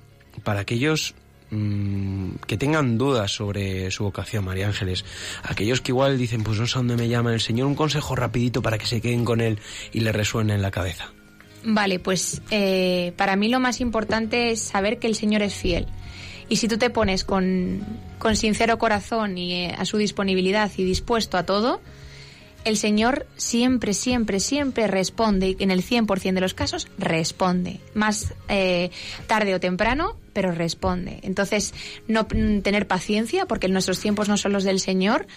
[0.44, 1.14] para aquellos
[1.50, 5.04] mm, que tengan dudas sobre su vocación, María Ángeles.
[5.44, 7.68] Aquellos que igual dicen, pues no sé a dónde me llama el Señor.
[7.68, 9.60] Un consejo rapidito para que se queden con él
[9.92, 11.12] y le resuene en la cabeza.
[11.64, 15.88] Vale, pues eh, para mí lo más importante es saber que el Señor es fiel.
[16.50, 17.86] Y si tú te pones con,
[18.20, 21.82] con sincero corazón y eh, a su disponibilidad y dispuesto a todo,
[22.66, 27.80] el Señor siempre, siempre, siempre responde y en el 100% de los casos responde.
[27.94, 28.92] Más eh,
[29.28, 31.20] tarde o temprano, pero responde.
[31.24, 31.74] Entonces,
[32.08, 35.28] no tener paciencia, porque nuestros tiempos no son los del Señor,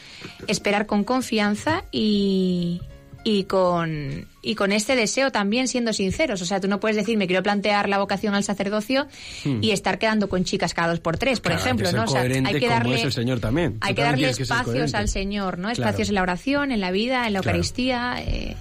[0.49, 2.83] esperar con confianza y,
[3.25, 6.43] y con y con este deseo también siendo sinceros.
[6.43, 9.09] O sea, tú no puedes decir, me quiero plantear la vocación al sacerdocio
[9.45, 11.57] y estar quedando con chicas cada dos por tres, por Hmm.
[11.57, 12.05] Claro, hay ejemplo, ser ¿no?
[12.05, 13.79] O sea, coherente hay que como darle, es el Señor también.
[13.81, 15.69] Hay que darle que espacios al Señor, ¿no?
[15.73, 15.83] Claro.
[15.83, 17.57] Espacios en la oración, en la vida, en la Claro.
[17.57, 18.17] Eucaristía.
[18.19, 18.55] eh,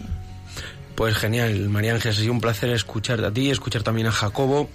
[0.96, 4.70] Pues genial, María Ángeles, ha sido un placer escucharte a ti, escuchar también a Jacobo,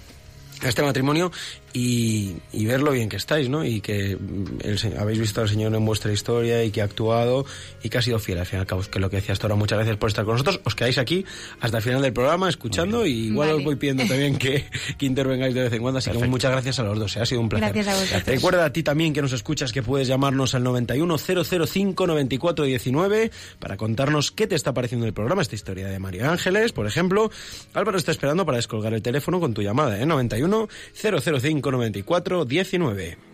[0.62, 1.30] a este matrimonio
[1.78, 3.64] y, y ver lo bien que estáis, ¿no?
[3.64, 7.44] Y que mm, el habéis visto al Señor en vuestra historia y que ha actuado
[7.82, 9.32] y que ha sido fiel al fin y al cabo, que es lo que decía
[9.32, 9.54] hasta ahora.
[9.54, 10.58] Muchas gracias por estar con nosotros.
[10.64, 11.24] Os quedáis aquí
[11.60, 13.60] hasta el final del programa escuchando y igual Vale.
[13.60, 14.64] os voy pidiendo también que,
[14.98, 15.98] que intervengáis de vez en cuando.
[15.98, 17.20] Así que muchas gracias a los dos, ¿eh?
[17.20, 17.72] ha sido un placer.
[17.72, 18.26] Gracias a vosotros.
[18.26, 24.48] Recuerda a ti también que nos escuchas que puedes llamarnos al 910059419 para contarnos qué
[24.48, 27.30] te está pareciendo el programa, esta historia de María Ángeles, por ejemplo.
[27.74, 30.06] Álvaro está esperando para descolgar el teléfono con tu llamada, ¿eh?
[30.06, 32.44] 91 005 94
[32.78, 33.27] 19.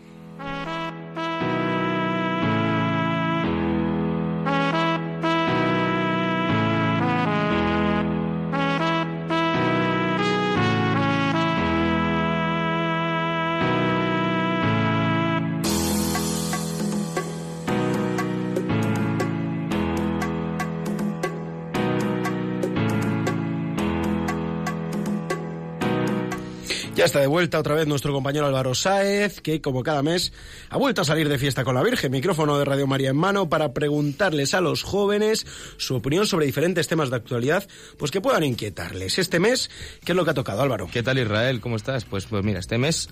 [27.21, 30.33] De vuelta otra vez nuestro compañero Álvaro Sáez, que como cada mes
[30.69, 33.49] ha vuelto a salir de fiesta con la Virgen, micrófono de Radio María en mano,
[33.49, 35.47] para preguntarles a los jóvenes
[35.77, 37.67] su opinión sobre diferentes temas de actualidad,
[37.99, 39.19] pues que puedan inquietarles.
[39.19, 39.71] Este mes,
[40.05, 40.89] ¿qué es lo que ha tocado, Álvaro?
[40.93, 41.61] ¿Qué tal Israel?
[41.61, 42.05] ¿Cómo estás?
[42.05, 43.09] Pues, pues mira, este mes,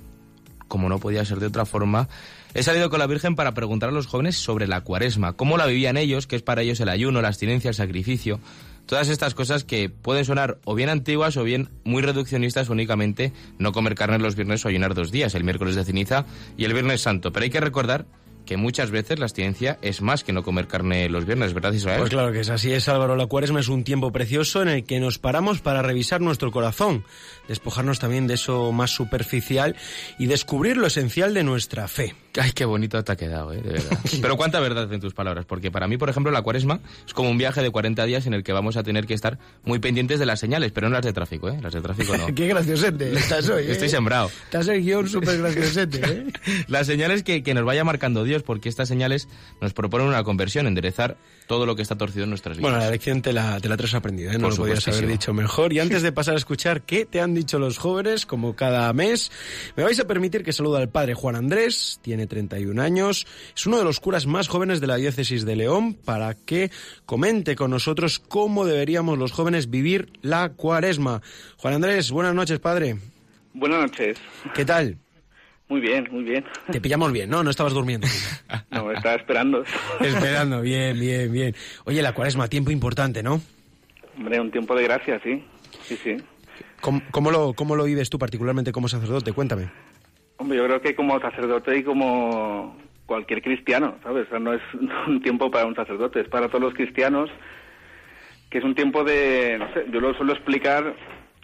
[0.68, 2.08] como no podía ser de otra forma,
[2.54, 5.66] he salido con la Virgen para preguntar a los jóvenes sobre la cuaresma, cómo la
[5.66, 8.40] vivían ellos, qué es para ellos el ayuno, la abstinencia, el sacrificio,
[8.86, 13.72] todas estas cosas que pueden sonar o bien antiguas o bien muy reduccionistas únicamente no
[13.72, 17.00] comer carne los viernes o ayunar dos días, el miércoles de ceniza y el viernes
[17.00, 17.32] santo.
[17.32, 18.06] Pero hay que recordar
[18.44, 21.98] que muchas veces la abstinencia es más que no comer carne los viernes, ¿verdad Israel?
[21.98, 23.16] Pues claro que es así es, Álvaro.
[23.16, 27.04] La cuaresma es un tiempo precioso en el que nos paramos para revisar nuestro corazón,
[27.48, 29.76] despojarnos también de eso más superficial
[30.18, 32.14] y descubrir lo esencial de nuestra fe.
[32.40, 33.60] Ay, qué bonito te ha quedado, ¿eh?
[33.60, 33.98] de verdad.
[34.22, 37.28] Pero cuánta verdad en tus palabras, porque para mí, por ejemplo, la cuaresma es como
[37.28, 40.18] un viaje de 40 días en el que vamos a tener que estar muy pendientes
[40.18, 41.58] de las señales, pero no las de tráfico, ¿eh?
[41.60, 42.26] Las de tráfico no.
[42.34, 43.72] Qué graciosete estás hoy, ¿eh?
[43.72, 44.30] Estoy sembrado.
[44.44, 46.26] Estás el guion súper graciosete, ¿eh?
[46.68, 49.28] Las señales que, que nos vaya marcando Dios, porque estas señales
[49.60, 52.70] nos proponen una conversión, enderezar todo lo que está torcido en nuestras vidas.
[52.70, 54.38] Bueno, la lección te la, te la traes aprendida, ¿eh?
[54.38, 55.72] no Por lo podías haber dicho mejor.
[55.72, 59.30] Y antes de pasar a escuchar qué te han dicho los jóvenes, como cada mes,
[59.76, 63.78] me vais a permitir que salude al padre Juan Andrés, tiene 31 años, es uno
[63.78, 66.70] de los curas más jóvenes de la diócesis de León, para que
[67.04, 71.20] comente con nosotros cómo deberíamos los jóvenes vivir la cuaresma.
[71.58, 72.96] Juan Andrés, buenas noches, padre.
[73.54, 74.18] Buenas noches.
[74.54, 74.98] ¿Qué tal?
[75.72, 76.44] Muy bien, muy bien.
[76.70, 77.42] Te pillamos bien, ¿no?
[77.42, 78.06] No estabas durmiendo.
[78.70, 79.64] No, estaba esperando.
[80.00, 81.54] Esperando, bien, bien, bien.
[81.84, 83.40] Oye, la cuaresma, tiempo importante, ¿no?
[84.18, 85.42] Hombre, un tiempo de gracia, sí.
[85.82, 86.16] Sí, sí.
[86.82, 89.32] ¿Cómo, cómo lo, ¿Cómo lo vives tú particularmente como sacerdote?
[89.32, 89.70] Cuéntame.
[90.36, 94.26] Hombre, yo creo que como sacerdote y como cualquier cristiano, ¿sabes?
[94.26, 94.62] O sea, no es
[95.06, 97.30] un tiempo para un sacerdote, es para todos los cristianos,
[98.50, 100.94] que es un tiempo de, no sé, yo lo suelo explicar,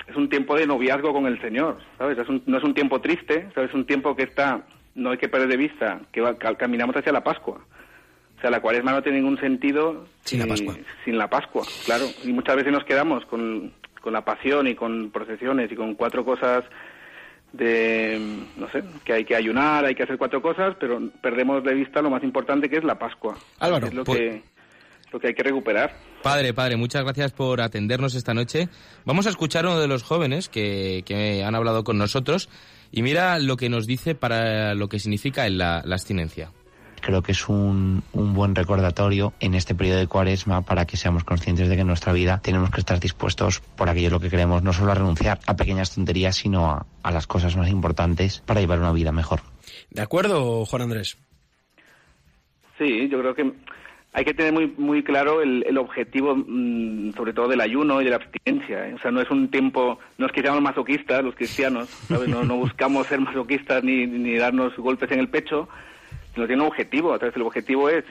[0.09, 2.19] es un tiempo de noviazgo con el Señor, ¿sabes?
[2.19, 3.71] Es un- no es un tiempo triste, ¿sabes?
[3.71, 4.63] Es un tiempo que está,
[4.95, 7.61] no hay que perder de vista, que va- ca- caminamos hacia la Pascua.
[8.37, 10.75] O sea, la cuaresma no tiene ningún sentido Sin la Pascua.
[11.05, 12.05] sin la Pascua, claro.
[12.25, 16.25] Y muchas veces nos quedamos con, con la pasión y con procesiones y con cuatro
[16.25, 16.65] cosas
[17.53, 18.21] de,
[18.57, 22.03] no sé, que hay que ayunar, hay que hacer cuatro cosas, pero perdemos de vista
[22.03, 23.37] lo más importante que es la Pascua.
[23.59, 24.43] Álvaro, es lo pues- que
[25.13, 25.97] lo que hay que recuperar.
[26.23, 28.69] Padre, padre, muchas gracias por atendernos esta noche.
[29.05, 32.49] Vamos a escuchar a uno de los jóvenes que, que han hablado con nosotros
[32.91, 36.53] y mira lo que nos dice para lo que significa la, la abstinencia.
[37.01, 41.23] Creo que es un, un buen recordatorio en este periodo de cuaresma para que seamos
[41.23, 44.65] conscientes de que en nuestra vida tenemos que estar dispuestos por aquello lo que queremos,
[44.65, 48.61] no solo a renunciar a pequeñas tonterías, sino a, a las cosas más importantes para
[48.61, 49.41] llevar una vida mejor.
[49.91, 51.17] ¿De acuerdo, Juan Andrés?
[52.79, 53.53] Sí, yo creo que
[54.19, 58.05] hay que tener muy muy claro el, el objetivo, mm, sobre todo del ayuno y
[58.05, 58.89] de la abstinencia.
[58.89, 58.95] ¿eh?
[58.95, 62.29] O sea, no es un tiempo, no es que seamos masoquistas los cristianos, ¿sabes?
[62.29, 65.69] No, no buscamos ser masoquistas ni, ni darnos golpes en el pecho,
[66.35, 67.13] sino tiene un objetivo.
[67.15, 68.05] Entonces, el objetivo es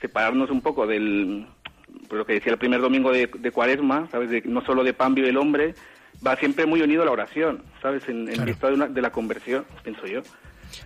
[0.00, 1.46] separarnos un poco del,
[2.08, 4.30] pues lo que decía el primer domingo de, de Cuaresma, ¿sabes?
[4.30, 5.74] De, no solo de pan vive el hombre,
[6.26, 8.06] va siempre muy unido a la oración, ¿sabes?
[8.08, 8.44] En, en Claro.
[8.44, 10.20] vista de, una- de la conversión, pienso yo.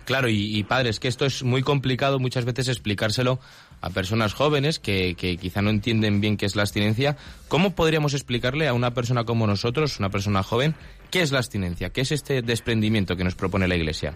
[0.05, 3.39] Claro, y, y padre, es que esto es muy complicado muchas veces explicárselo
[3.81, 7.15] a personas jóvenes que, que quizá no entienden bien qué es la abstinencia.
[7.47, 10.75] ¿Cómo podríamos explicarle a una persona como nosotros, una persona joven,
[11.11, 11.89] qué es la abstinencia?
[11.91, 14.15] ¿Qué es este desprendimiento que nos propone la Iglesia?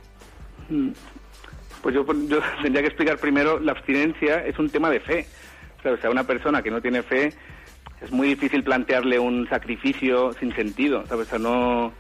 [1.82, 5.28] Pues yo, yo tendría que explicar primero, la abstinencia es un tema de fe.
[5.86, 7.34] O sea, una persona que no tiene fe,
[8.02, 11.28] es muy difícil plantearle un sacrificio sin sentido, ¿sabes?
[11.28, 11.92] O sea, no,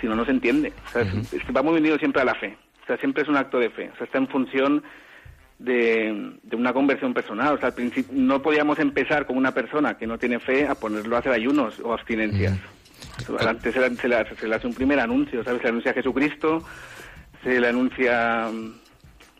[0.00, 0.72] si no, no se entiende.
[0.88, 2.56] O sea, es- es que va muy unido siempre a la fe.
[2.82, 3.90] O sea, siempre es un acto de fe.
[3.94, 4.82] O sea, está en función
[5.60, 7.54] de, de una conversión personal.
[7.54, 10.74] O sea, al principio no podíamos empezar con una persona que no tiene fe a
[10.74, 12.58] ponerlo a hacer ayunos o abstinencias.
[13.46, 15.58] Antes se le, se le- se le hace un primer anuncio, ¿sabes?
[15.60, 16.64] Se le anuncia a Jesucristo,
[17.44, 18.72] se le anuncia, mm,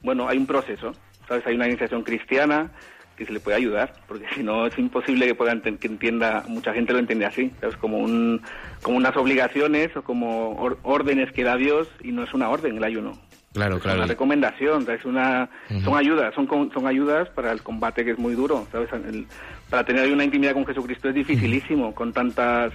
[0.03, 0.93] bueno, hay un proceso,
[1.27, 1.47] ¿sabes?
[1.47, 2.71] Hay una iniciación cristiana
[3.17, 6.73] que se le puede ayudar, porque si no es imposible que pueda que entienda, mucha
[6.73, 7.77] gente lo entiende así, ¿sabes?
[7.77, 8.41] Como un,
[8.83, 12.77] como unas obligaciones o como or- órdenes que da Dios y no es una orden
[12.79, 13.19] el ayuno.
[13.53, 13.99] Claro, Es claro.
[13.99, 15.05] una recomendación, ¿sabes?
[15.05, 15.49] Una,
[15.83, 18.89] son ayudas, son, son ayudas para el combate que es muy duro, ¿sabes?
[18.93, 19.27] El-
[19.69, 22.73] para tener una intimidad con Jesucristo es dificilísimo, con tantas,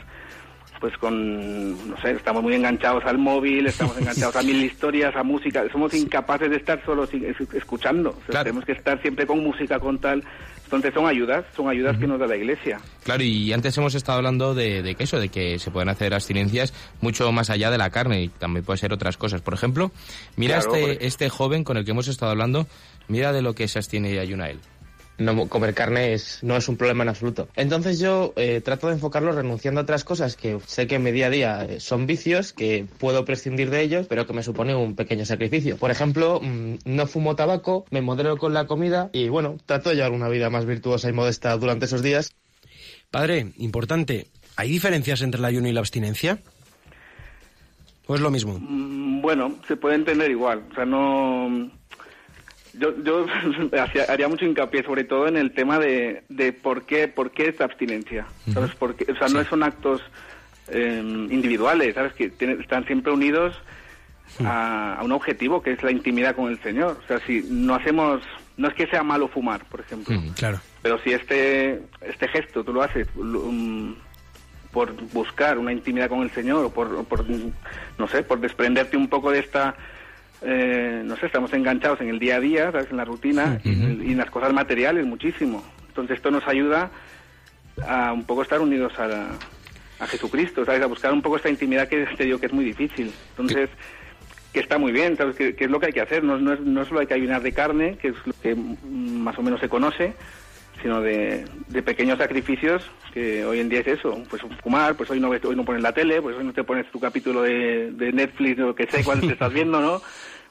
[0.82, 5.24] pues con, no sé, estamos muy enganchados al móvil, estamos enganchados a mil historias, a
[5.24, 8.44] música, somos incapaces de estar solo sin- es- escuchando, O sea, Claro.
[8.44, 10.24] tenemos que estar siempre con música, con tal,
[10.66, 12.80] entonces son ayudas, son ayudas que nos da la Iglesia.
[13.04, 16.14] Claro, y antes hemos estado hablando de, de que eso, de que se pueden hacer
[16.14, 19.42] abstinencias mucho más allá de la carne y también puede ser otras cosas.
[19.42, 19.92] Por ejemplo,
[20.36, 22.68] mira Claro, este, este joven con el que hemos estado hablando,
[23.08, 24.60] mira de lo que se abstiene y ayuna él.
[25.18, 27.48] No comer carne es, no es un problema en absoluto.
[27.56, 31.12] Entonces yo eh, trato de enfocarlo renunciando a otras cosas que sé que en mi
[31.12, 34.76] día a día eh, son vicios, que puedo prescindir de ellos, pero que me supone
[34.76, 35.78] un pequeño sacrificio.
[35.78, 39.96] Por ejemplo, mm, no fumo tabaco, me modero con la comida y bueno, trato de
[39.96, 42.34] llevar una vida más virtuosa y modesta durante esos días.
[43.12, 46.40] Padre, importante, ¿hay diferencias entre el ayuno y la abstinencia?
[48.08, 48.60] ¿O es lo mismo?
[48.60, 50.64] Mm, Bueno, se puede entender igual.
[50.72, 51.72] O sea, no.
[52.80, 53.26] Yo, yo
[54.10, 57.64] haría mucho hincapié sobre todo en el tema de, de por qué por qué esta
[57.66, 58.26] abstinencia.
[58.54, 58.72] ¿Sabes?
[58.78, 60.02] Porque, o sea, no son actos
[60.68, 62.14] eh, individuales, ¿sabes?
[62.14, 63.56] Que tienen- están siempre unidos
[64.44, 67.00] a, a un objetivo que es la intimidad con el Señor.
[67.04, 68.22] O sea, si no hacemos.
[68.58, 70.16] No es que sea malo fumar, por ejemplo.
[70.38, 70.60] Claro.
[70.82, 73.94] Pero si este, este gesto tú lo haces um,
[74.72, 77.52] por buscar una intimidad con el Señor o por, por, mm,
[77.98, 79.76] no sé, por desprenderte un poco de esta,
[80.46, 82.92] eh, no sé, estamos enganchados en el día a día, ¿sabes?
[82.92, 83.70] en la rutina y,
[84.04, 85.64] y en las cosas materiales muchísimo.
[85.88, 86.92] Entonces esto nos ayuda
[87.88, 89.32] a un poco estar unidos a, la-
[90.00, 90.82] a Jesucristo, ¿sabes?
[90.82, 93.12] A buscar un poco esta intimidad que te digo que es muy difícil.
[93.32, 93.70] Entonces,
[94.54, 95.36] que está muy bien, ¿sabes?
[95.36, 97.14] Que, que es lo que hay que hacer, no, no, es, no solo hay que
[97.14, 100.14] ayunar de carne, que es lo que más o menos se conoce,
[100.82, 105.20] sino de, de pequeños sacrificios que hoy en día es eso, pues fumar, pues hoy
[105.22, 107.92] no ves, hoy no pones la tele, pues hoy no te pones tu capítulo de,
[107.92, 110.02] de Netflix o lo que sé cuando te estás viendo, ¿no?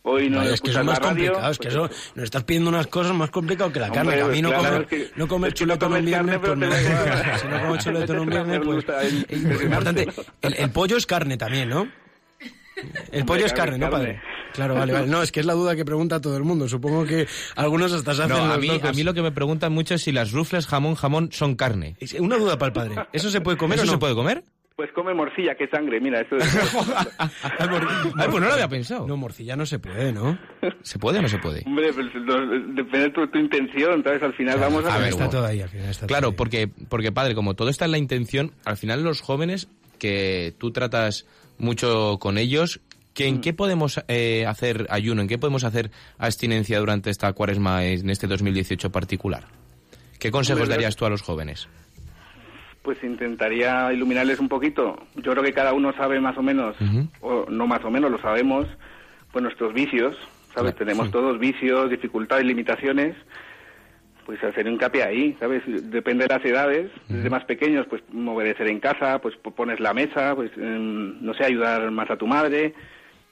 [0.07, 1.09] Hoy no Vaya, es que eso es más radio.
[1.33, 4.01] complicado, es que pues eso, nos estás pidiendo unas cosas más complicadas que la Hombre,
[4.03, 4.17] carne.
[4.17, 6.47] que a mí no claro, comer, es que- no comer no chuletón un viernes, carne,
[6.47, 7.39] pues me da igual.
[7.41, 8.85] Si no como chuletón un viernes, pues...
[8.85, 10.13] Es impresionante, importante, ¿no?
[10.43, 11.89] el, el pollo es carne también, ¿no?
[13.13, 14.15] El pollo es carne, carne, ¿no, padre?
[14.17, 14.35] carne.
[14.53, 15.07] Claro, vale, vale.
[15.07, 16.69] No, es que es la duda que pregunta todo el mundo.
[16.69, 18.91] Supongo que algunos hasta se hacen No, a mí, locos.
[18.91, 21.97] a mí lo que me preguntan mucho es si las rufles jamón jamón son carne.
[21.99, 23.07] Es Una duda para el padre.
[23.13, 23.93] ¿Eso se puede comer ¿Eso o no?
[23.93, 24.45] se puede comer?
[24.77, 26.45] Pues come morcilla, que sangre, mira, eso es...
[27.19, 29.07] Ay, mor- Ay, pues no lo había pensado.
[29.07, 30.37] No, morcilla no se puede, ¿no?
[30.83, 31.63] ¿Se puede o no se puede?
[31.67, 32.35] Hombre, pues, no,
[32.75, 34.21] depende de tu, tu intención, ¿sabes?
[34.25, 34.97] Al final vamos a...
[34.97, 36.35] a ver, está todo ahí, al final está todo Claro, ahí.
[36.37, 39.69] porque, porque padre, como todo está en la intención, al final los jóvenes
[40.01, 41.25] que tú tratas
[41.57, 42.81] mucho con ellos,
[43.13, 45.23] que ¿en qué podemos eh, hacer ayuno?
[45.23, 49.45] ¿En qué podemos hacer abstinencia durante esta cuaresma en este 2018 particular?
[50.19, 51.69] ¿Qué consejos Hombre, darías tú a los jóvenes?
[52.85, 54.97] Pues intentaría iluminarles un poquito.
[55.15, 56.77] Yo creo que cada uno sabe más o menos,
[57.23, 58.67] o no más o menos, lo sabemos,
[59.33, 60.15] pues nuestros vicios,
[60.55, 60.75] ¿sabes?
[60.75, 61.13] Claro, Tenemos sí.
[61.13, 63.17] todos vicios, dificultades, limitaciones.
[64.27, 65.63] Pues hacer hincapié ahí, ¿sabes?
[65.67, 66.91] Depende de las edades.
[67.09, 71.45] Desde más pequeños, pues obedecer en casa, pues pones la mesa, pues em, no sé,
[71.45, 72.75] ayudar más a tu madre.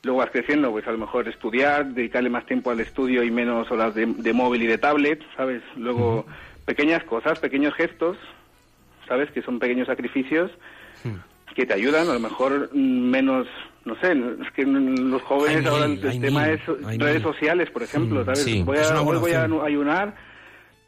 [0.02, 3.70] Luego vas creciendo, pues a lo mejor estudiar, dedicarle más tiempo al estudio y menos
[3.70, 5.62] horas de, de móvil y de tablet, ¿sabes?
[5.76, 6.24] Luego
[6.64, 8.16] pequeñas cosas, pequeños gestos,
[9.06, 9.30] ¿sabes?
[9.30, 10.50] Que son pequeños sacrificios
[11.54, 13.46] que te ayudan, a lo mejor mm, menos,
[13.84, 16.60] no sé, es que los jóvenes ahora el, tema es
[16.98, 18.42] redes sociales, por ejemplo, ¿sabes?
[18.42, 20.14] sí, voy a, hoy voy a ayunar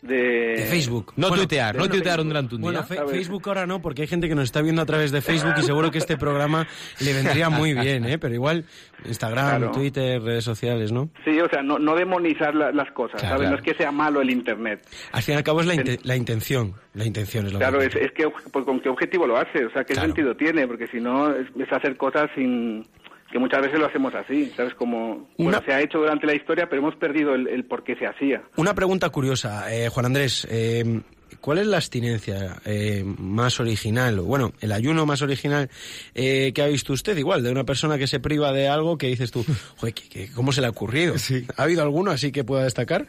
[0.07, 0.55] de...
[0.57, 1.13] De Facebook.
[1.17, 2.43] No Bueno, tuitear, no tuitear un día.
[2.59, 3.01] Bueno, fe-.
[3.09, 5.63] Facebook ahora no, porque hay gente que nos está viendo a través de Facebook y
[5.63, 6.67] seguro que este programa
[7.01, 8.19] le vendría muy bien, ¿eh?
[8.19, 8.65] Pero igual
[9.05, 9.73] Instagram, Claro.
[9.73, 11.11] Twitter, redes sociales, ¿no?
[11.25, 13.49] Sí, o sea, no, no demonizar la- las cosas, Claro, ¿sabes?
[13.49, 13.51] claro.
[13.51, 14.87] No es que sea malo el Internet.
[15.13, 16.75] Al fin y al cabo es la, la intención.
[16.95, 19.65] La intención es lo Claro, que es, es que pues, con qué objetivo lo hace,
[19.65, 20.09] o sea, qué Claro.
[20.09, 22.87] sentido tiene, porque si no es, es hacer cosas sin
[23.31, 24.75] que muchas veces lo hacemos así, ¿sabes?
[24.75, 27.83] Como bueno, Una- se ha hecho durante la historia, pero hemos perdido el, el por
[27.85, 28.43] qué se hacía.
[28.57, 30.47] Una pregunta curiosa, eh, Juan Andrés.
[30.51, 31.01] eh,
[31.41, 35.69] ¿Cuál es la abstinencia eh, más original, o bueno, el ayuno más original
[36.15, 37.17] eh, que ha visto usted?
[37.19, 39.45] Igual, de una persona que se priva de algo que dices tú,
[39.77, 41.15] joder, ¿qué- qué- ¿cómo se le ha ocurrido?
[41.57, 43.07] ¿Ha habido alguno así que pueda destacar?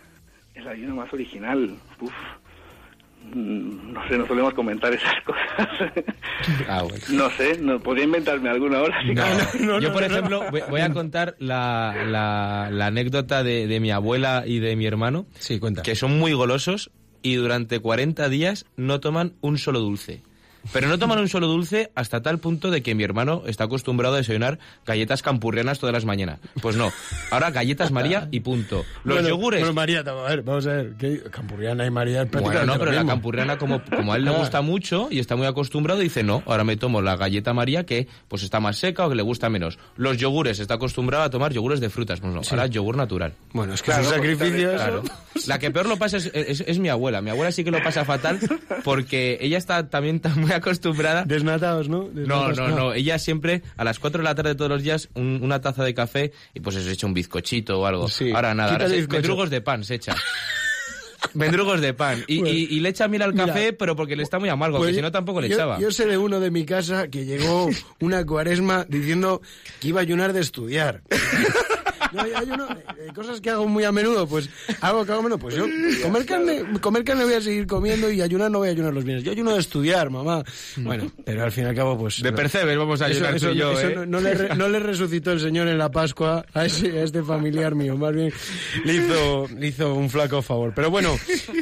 [0.54, 2.12] El ayuno más original, uf.
[3.34, 5.92] Mm, No sé, no solemos comentar esas cosas.
[6.68, 7.04] Ah, bueno.
[7.10, 11.36] no sé, no podría inventarme alguna que- No, Yo, por ejemplo, voy, voy a contar
[11.40, 15.82] la, la- la anécdota de, de mi abuela y de mi hermano, Sí, cuenta.
[15.82, 20.22] que son muy golosos y durante 40 días no toman un solo dulce.
[20.74, 24.16] Pero no toman un solo dulce hasta tal punto de que mi hermano está acostumbrado
[24.16, 26.40] a desayunar galletas campurrianas todas las mañanas.
[26.62, 26.92] Pues no,
[27.32, 28.84] ahora galletas María y punto.
[29.04, 29.60] Los Bueno, yogures...
[29.62, 30.94] Bueno, María, a ver, vamos a ver.
[30.98, 31.22] ¿qué?
[31.32, 34.32] Campurriana y María es Bueno, no, lo pero la campurriana, como, como a él le
[34.32, 34.38] Ah.
[34.38, 38.08] gusta mucho y está muy acostumbrado, dice, no, ahora me tomo la galleta María que
[38.28, 39.78] pues está más seca o que le gusta menos.
[39.98, 43.34] Los yogures, está acostumbrado a tomar yogures de frutas, pues no, ahora yogur natural.
[43.54, 44.74] Bueno, es que Claro, son sacrificios.
[44.76, 45.04] Claro.
[45.48, 47.22] La que peor lo pasa es, es- es mi abuela.
[47.22, 48.40] Mi abuela sí que lo pasa fatal
[48.84, 51.24] porque ella está también tan muy acostumbrada.
[51.26, 52.10] Desnatados, ¿no?
[52.14, 52.94] No, Desnatados, no, no.
[52.94, 55.94] Ella siempre a las 4 de la tarde todos los días un- una taza de
[55.94, 58.08] café y pues se echa un bizcochito o algo.
[58.10, 58.32] Sí.
[58.32, 60.16] Ahora nada, ahora se- mendrugos de pan se echa.
[61.34, 62.24] Mendrugos de pan.
[62.28, 62.54] Y, Bueno.
[62.56, 64.92] y- y le echa miel al Mira, café, pero porque le está muy amargo, Pues
[64.92, 65.80] que si no tampoco le yo, echaba.
[65.80, 69.42] Yo sé de uno de mi casa que llegó una cuaresma diciendo
[69.80, 71.02] que iba a ayunar de estudiar.
[72.12, 74.50] No, yo ayuno, eh, cosas que hago muy a menudo, pues
[74.82, 75.40] hago que hago menudo.
[75.40, 75.66] Pues yo
[76.04, 79.04] comer carne, comer carne voy a seguir comiendo y ayunar no voy a ayunar los
[79.04, 79.24] bienes.
[79.24, 80.44] Yo ayuno de estudiar, mamá.
[80.78, 82.22] Bueno, pero al fin y al cabo, pues...
[82.22, 82.36] De no.
[82.38, 83.96] percebes, vamos a Eso- ayunar eso- tú y yo, eso ¿eh?
[83.96, 87.04] no, no le, re- no le resucitó el Señor en la Pascua a, ese- a
[87.04, 88.32] este familiar mío, más bien
[88.84, 90.74] le hizo, le hizo un flaco favor.
[90.76, 91.18] Pero bueno,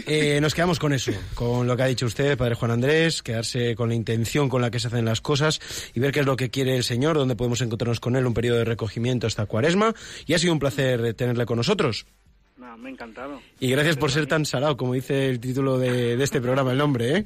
[0.08, 3.75] eh, nos quedamos con eso, con lo que ha dicho usted, Padre Juan Andrés, quedarse
[3.75, 5.60] con la intención con la que se hacen las cosas
[5.93, 8.34] y ver qué es lo que quiere el Señor, dónde podemos encontrarnos con Él, un
[8.34, 9.93] periodo de recogimiento hasta Cuaresma.
[10.25, 12.06] Y ha sido un placer tenerle con nosotros.
[12.58, 13.41] No, me ha encantado.
[13.60, 16.78] Y gracias por ser tan salado, como dice el título de, de este programa, el
[16.78, 17.26] nombre, ¿eh?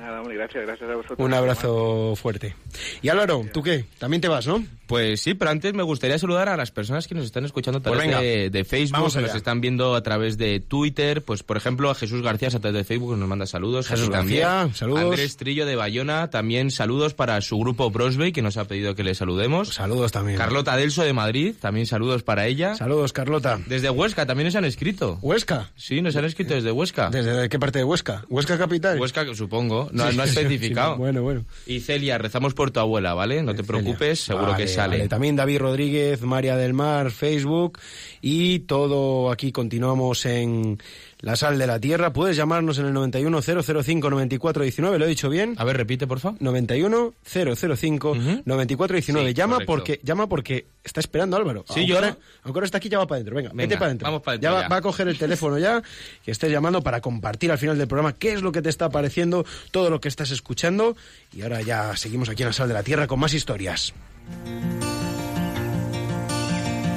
[0.00, 1.18] Nada, hombre, gracias, gracias a vosotros.
[1.18, 2.56] Un abrazo fuerte.
[3.02, 3.84] Y Álvaro, ¿tú qué?
[3.98, 4.64] También te vas, ¿no?
[4.86, 7.82] Pues sí, pero antes me gustaría saludar a las personas que nos están escuchando a
[7.82, 11.22] Pues través venga, de, de Facebook, vamos que nos están viendo a través de Twitter,
[11.22, 13.86] pues por ejemplo a Jesús García a través de Facebook nos manda saludos.
[13.86, 14.40] Jesús también.
[14.42, 15.02] García, saludos.
[15.04, 19.04] Andrés Trillo de Bayona, también saludos para su grupo Brosby, que nos ha pedido que
[19.04, 19.74] le saludemos.
[19.74, 20.38] Saludos también.
[20.38, 22.74] Carlota Delso de Madrid, también saludos para ella.
[22.74, 23.60] Saludos, Carlota.
[23.66, 25.18] Desde Huesca también nos han escrito.
[25.22, 25.70] ¿Huesca?
[25.76, 27.10] Sí, nos han escrito desde Huesca.
[27.10, 28.24] ¿Desde qué parte de Huesca?
[28.28, 28.98] ¿Huesca capital?
[28.98, 29.89] Huesca, supongo.
[29.92, 30.96] No, no ha especificado.
[30.96, 31.44] bueno, bueno.
[31.66, 33.42] Y Celia, rezamos por tu abuela, ¿vale?
[33.42, 34.96] No te preocupes, seguro Vale, que sale.
[34.98, 35.08] vale.
[35.08, 37.78] También David Rodríguez, María del Mar, Facebook
[38.20, 40.78] y todo aquí continuamos en
[41.22, 42.12] La Sal de la Tierra.
[42.12, 45.54] Puedes llamarnos en el 91 005 94 19, ¿lo he dicho bien?
[45.58, 46.40] A ver, repite, por favor.
[46.40, 48.42] 91 005 Ujú.
[48.44, 49.28] 94 19.
[49.28, 49.72] Sí, llama correcto.
[49.72, 51.64] porque llama porque está esperando Álvaro.
[51.68, 53.36] Sí, aunque yo- ahora, aunque ahora está aquí ya va para adentro.
[53.36, 54.06] Venga, Venga, vete para adentro.
[54.06, 54.68] vamos para adentro va, ya.
[54.68, 55.82] va a coger el teléfono ya
[56.24, 58.88] que estés llamando para compartir al final del programa qué es lo que te está
[58.88, 60.96] pareciendo, todo lo que estás escuchando
[61.34, 63.92] y ahora ya seguimos aquí en La Sal de la Tierra con más historias.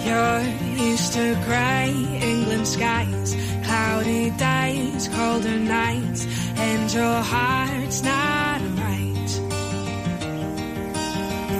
[0.05, 0.43] You're
[0.75, 1.91] used to grey
[2.21, 6.27] England skies, cloudy days, colder nights,
[6.57, 9.31] and your heart's not right.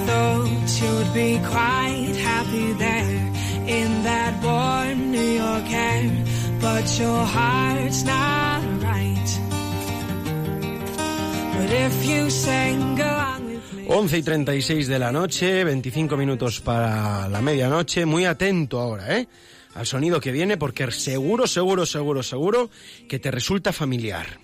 [0.07, 3.33] Thought you would be quite happy there
[3.79, 6.11] in that warm New York air,
[6.59, 9.39] but your heart's not right.
[11.55, 13.22] But if you sang.
[13.95, 18.07] 11 y 36 de la noche, 25 minutos para la medianoche.
[18.07, 19.27] Muy atento ahora, ¿eh?
[19.75, 22.71] Al sonido que viene, porque seguro, seguro, seguro, seguro
[23.07, 24.42] que te resulta familiar.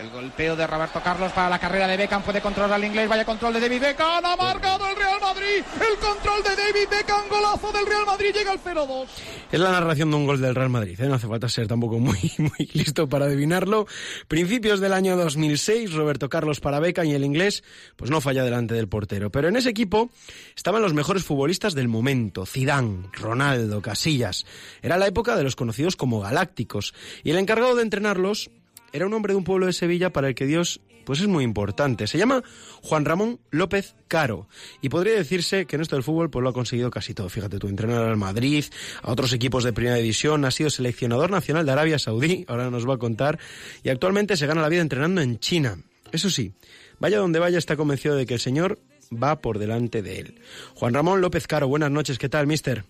[0.00, 2.22] El golpeo de Roberto Carlos para la carrera de Beckham.
[2.22, 3.06] Puede controlar al inglés.
[3.06, 4.24] Vaya control de David Beckham.
[4.24, 5.62] Ha marcado el Real Madrid.
[5.74, 7.28] El control de David Beckham.
[7.28, 8.32] Golazo del Real Madrid.
[8.32, 9.06] Llega al 0-2.
[9.52, 11.06] Es la narración de un gol del Real Madrid, ¿eh?
[11.06, 13.86] no hace falta ser tampoco muy, muy listo para adivinarlo.
[14.26, 17.62] Principios del año 2006, Roberto Carlos para Beckham y el inglés,
[17.96, 19.30] pues no falla delante del portero.
[19.30, 20.10] Pero en ese equipo
[20.56, 24.46] estaban los mejores futbolistas del momento, Zidane, Ronaldo, Casillas.
[24.80, 26.94] Era la época de los conocidos como galácticos.
[27.22, 28.50] Y el encargado de entrenarlos
[28.92, 31.44] era un hombre de un pueblo de Sevilla para el que Dios pues es muy
[31.44, 32.06] importante.
[32.06, 32.42] Se llama
[32.82, 34.48] Juan Ramón López Caro
[34.80, 37.28] y podría decirse que en esto del fútbol pues lo ha conseguido casi todo.
[37.28, 38.64] Fíjate, tú entrenar al Madrid,
[39.02, 42.88] a otros equipos de primera división, ha sido seleccionador nacional de Arabia Saudí, ahora nos
[42.88, 43.38] va a contar,
[43.82, 45.78] y actualmente se gana la vida entrenando en China.
[46.12, 46.52] Eso sí,
[46.98, 48.78] vaya donde vaya está convencido de que el Señor
[49.10, 50.40] va por delante de él.
[50.74, 52.84] Juan Ramón López Caro, buenas noches, ¿qué tal, mister?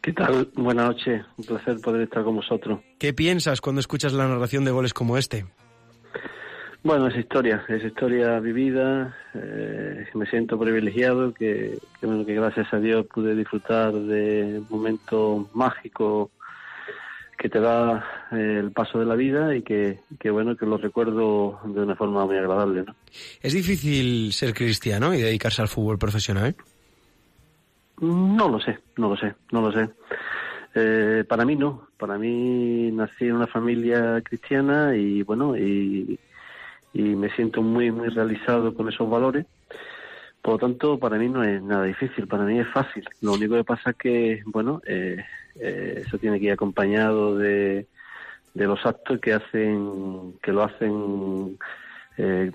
[0.00, 0.48] ¿Qué tal?
[0.54, 2.80] Buenas noches, un placer poder estar con vosotros.
[2.98, 5.46] ¿Qué piensas cuando escuchas la narración de goles como este?
[6.82, 9.16] Bueno, es historia, es historia vivida.
[9.34, 14.66] Eh, me siento privilegiado que, que, bueno, que gracias a Dios pude disfrutar de un
[14.70, 16.30] momento mágico
[17.38, 20.76] que te da eh, el paso de la vida y que, que, bueno que lo
[20.76, 22.84] recuerdo de una forma muy agradable.
[22.84, 22.94] ¿no?
[23.40, 26.56] ¿Es difícil ser cristiano y dedicarse al fútbol profesional?
[28.00, 29.90] No lo sé, no lo sé, no lo sé.
[30.74, 36.18] Eh, para mí no, para mí nací en una familia cristiana y bueno, y,
[36.94, 39.46] me siento muy, muy realizado con esos valores.
[40.42, 43.08] Por lo tanto, para mí no es nada difícil, para mí es fácil.
[43.20, 45.24] Lo único que pasa es que, bueno, eh,
[45.60, 47.86] eh, eso tiene que ir acompañado de,
[48.54, 51.58] de los actos que hacen, que lo hacen
[52.16, 52.50] eh,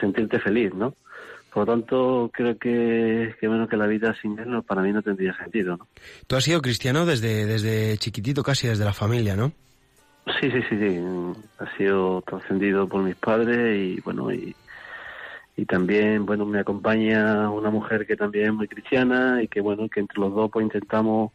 [0.00, 0.94] sentirte feliz, ¿no?
[1.54, 5.02] Por lo tanto, creo que, que bueno que la vida sin él para mí no
[5.02, 5.86] tendría sentido, ¿no?
[6.26, 9.52] Tú has sido cristiano desde, desde chiquitito, casi desde la familia, ¿no?
[10.40, 11.00] Sí, sí, sí, sí.
[11.60, 14.52] Ha sido trascendido por mis padres y bueno, y,
[15.56, 19.88] y también, bueno, me acompaña una mujer que también es muy cristiana y que bueno,
[19.88, 21.30] que entre los dos pues intentamos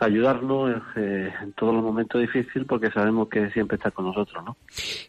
[0.00, 4.56] ayudarnos eh, en todos los momentos difíciles porque sabemos que siempre está con nosotros, ¿no?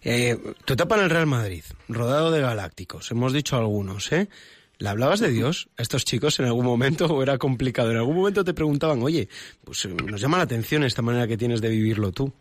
[0.04, 4.30] Eh, tu etapa en el Real Madrid, rodado de galácticos, hemos dicho algunos, ¿eh?
[4.78, 7.92] ¿Le hablabas de Dios a estos chicos en algún momento o era complicado?
[7.92, 9.30] En algún momento te preguntaban, oye,
[9.64, 12.34] pues nos llama la atención esta manera que tienes de vivirlo tú.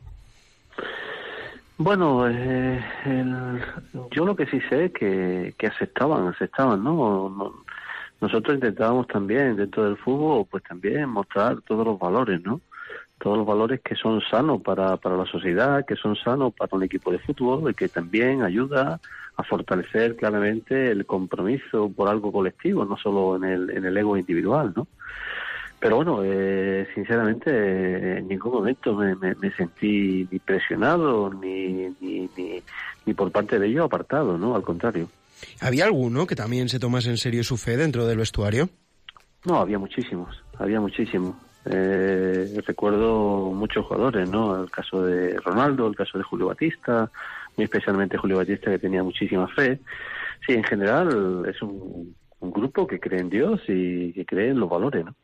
[1.77, 3.61] Bueno, eh, el,
[4.13, 7.64] yo lo que sí sé es que, que aceptaban, aceptaban, ¿no?
[8.25, 12.61] No nosotros intentábamos también dentro del fútbol pues también mostrar todos los valores no
[13.19, 16.83] todos los valores que son sanos para, para la sociedad que son sanos para un
[16.83, 18.99] equipo de fútbol y que también ayuda
[19.37, 24.17] a fortalecer claramente el compromiso por algo colectivo no solo en el, en el ego
[24.17, 24.87] individual no
[25.81, 32.31] pero bueno, eh, sinceramente, eh, en ningún momento me, me, sentí ni presionado ni, ni,
[32.35, 32.63] ni,
[33.05, 34.57] ni por parte de ello apartado, ¿no?
[34.57, 35.09] Al contrario.
[35.61, 38.69] ¿Había alguno que también se tomase en serio su fe dentro del vestuario?
[39.45, 41.37] No, había muchísimos, había muchísimos.
[41.67, 44.63] Eh, recuerdo muchos jugadores, ¿no?
[44.63, 47.11] El caso de Ronaldo, el caso de Julio Batista,
[47.57, 49.81] muy especialmente Julio Batista que tenía muchísima fe.
[50.47, 54.61] Sí, en general es un, un grupo que cree en Dios y que cree en
[54.61, 55.15] los valores, ¿no?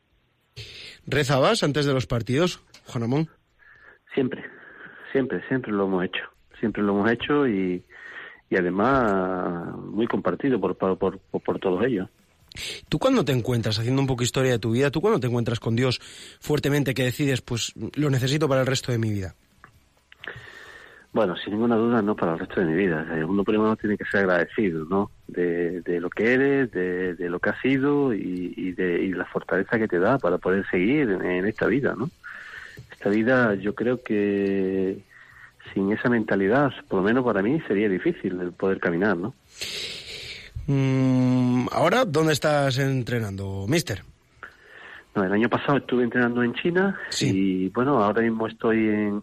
[1.07, 3.29] ¿Rezabas antes de los partidos, Juan Ramón?
[4.13, 4.43] Siempre,
[5.11, 6.23] siempre, siempre lo hemos hecho.
[6.59, 7.83] Siempre lo hemos hecho y,
[8.51, 12.07] y además muy compartido por, por, por, por todos ellos.
[12.89, 15.61] ¿Tú cuando te encuentras, haciendo un poco historia de tu vida, tú cuando te encuentras
[15.61, 15.99] con Dios
[16.41, 19.35] fuertemente que decides, pues lo necesito para el resto de mi vida?
[21.13, 23.05] Bueno, sin ninguna duda no para el resto de mi vida.
[23.25, 25.11] Uno primero tiene que ser agradecido, ¿no?
[25.27, 29.13] De, de lo que eres, de, de, lo que has sido y, y de y
[29.13, 32.09] la fortaleza que te da para poder seguir en, en esta vida, ¿no?
[32.91, 34.99] Esta vida yo creo que
[35.73, 39.33] sin esa mentalidad, por lo menos para mí, sería difícil el poder caminar, ¿no?
[40.67, 44.03] Mm, Ahora, ¿dónde estás entrenando, mister?
[45.15, 47.31] No, el año pasado estuve entrenando en China sí.
[47.33, 49.21] y bueno, ahora mismo estoy en,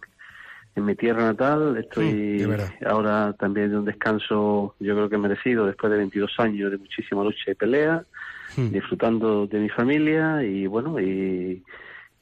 [0.75, 5.65] en mi tierra natal, estoy mm, ahora también de un descanso, yo creo que merecido,
[5.65, 8.03] después de 22 años de muchísima lucha y pelea,
[8.57, 8.69] mm.
[8.69, 11.63] disfrutando de mi familia y bueno, y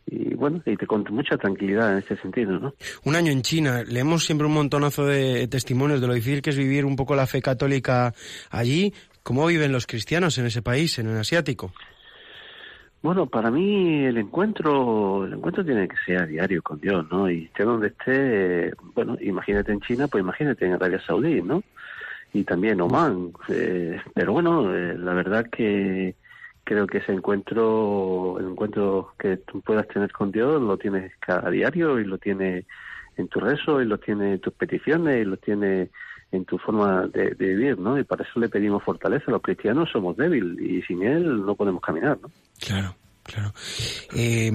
[0.09, 2.73] y bueno, y te con mucha tranquilidad en este sentido, ¿no?
[3.03, 6.57] Un año en China, leemos siempre un montonazo de testimonios de lo difícil que es
[6.57, 8.13] vivir un poco la fe católica
[8.49, 8.93] allí.
[9.23, 11.73] ¿Cómo viven los cristianos en ese país, en el asiático?
[13.01, 17.29] Bueno, para mí el encuentro, el encuentro tiene que ser a diario con Dios, ¿no?
[17.29, 21.61] Y esté donde esté, bueno, imagínate en China, pues imagínate en Arabia Saudí, ¿no?
[22.33, 23.33] Y también Oman.
[23.49, 26.15] Eh, pero bueno, eh, la verdad que
[26.67, 31.49] creo que ese encuentro, el encuentro que tú puedas tener con Dios, lo tienes cada
[31.49, 32.65] diario y lo tienes
[33.15, 35.89] en tu rezo y lo tienes en tus peticiones y lo tienes
[36.29, 37.97] en tu forma de, vivir, ¿no?
[37.97, 39.31] Y para eso le pedimos fortaleza.
[39.31, 42.29] Los cristianos somos débiles y sin él no podemos caminar, ¿no?
[42.59, 43.53] Claro, claro.
[44.13, 44.51] Eh,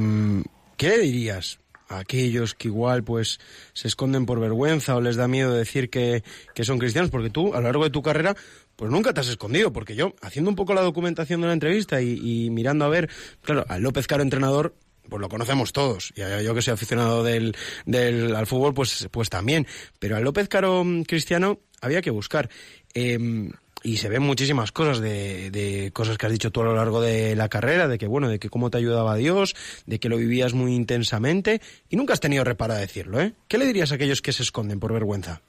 [0.77, 3.41] ¿Qué le dirías a aquellos que igual pues
[3.73, 6.23] se esconden por vergüenza o les da miedo decir que,
[6.55, 7.11] que son cristianos?
[7.11, 8.37] Porque tú, a lo largo de tu carrera,
[8.77, 12.01] pues nunca te has escondido, porque yo, haciendo un poco la documentación de la entrevista
[12.01, 13.09] y, mirando a ver,
[13.43, 14.75] claro, al López Caro entrenador,
[15.09, 16.13] pues lo conocemos todos.
[16.17, 17.57] Y yo que soy aficionado del,
[17.87, 19.67] del, al fútbol, pues, pues también.
[19.99, 22.49] Pero al López Caro mm, Cristiano había que buscar.
[22.95, 23.51] Eh,
[23.83, 27.01] y se ven muchísimas cosas de, de, cosas que has dicho tú a lo largo
[27.01, 29.57] de la carrera, de que bueno, de que cómo te ayudaba Dios,
[29.87, 33.35] de que lo vivías muy intensamente y nunca has tenido reparo a decirlo, ¿eh?
[33.49, 35.43] ¿Qué le dirías a aquellos que se esconden por vergüenza?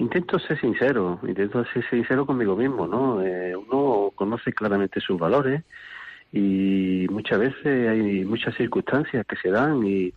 [0.00, 3.22] Intento ser sincero, intento ser sincero conmigo mismo, ¿no?
[3.22, 5.62] Eh, uno conoce claramente sus valores
[6.32, 10.14] y muchas veces hay muchas circunstancias que se dan y,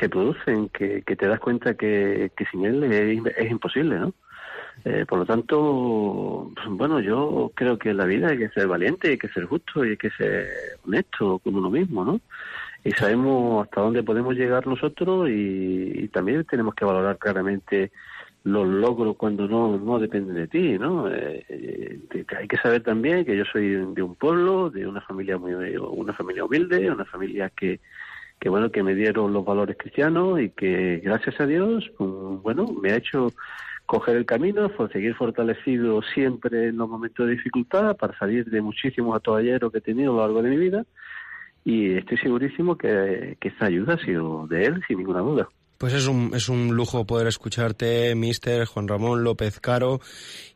[0.00, 4.14] se producen que, te das cuenta que, sin él es, es imposible, ¿no?
[4.86, 9.10] Eh, por lo tanto, bueno, yo creo que en la vida hay que ser valiente,
[9.10, 10.48] hay que ser justo y hay que ser
[10.86, 12.18] honesto con uno mismo, ¿no?
[12.82, 17.92] Y sabemos hasta dónde podemos llegar nosotros y también tenemos que valorar claramente
[18.44, 21.08] los logros cuando no, no dependen de ti, ¿no?
[21.08, 25.38] Eh, eh, hay que saber también que yo soy de un pueblo, de una familia
[25.38, 27.80] muy, una familia humilde, una familia que,
[28.40, 32.10] que bueno, que me dieron los valores cristianos y que gracias a Dios, pues,
[32.42, 33.32] bueno, me ha hecho
[33.86, 39.16] coger el camino, seguir fortalecido siempre en los momentos de dificultad, para salir de muchísimos
[39.16, 40.84] atolladeros que he tenido a lo largo de mi vida.
[41.64, 45.48] Y estoy segurísimo que, que esta ayuda ha sido de él, sin ninguna duda.
[45.82, 50.00] Pues es un, es un lujo poder escucharte, mister Juan Ramón López Caro,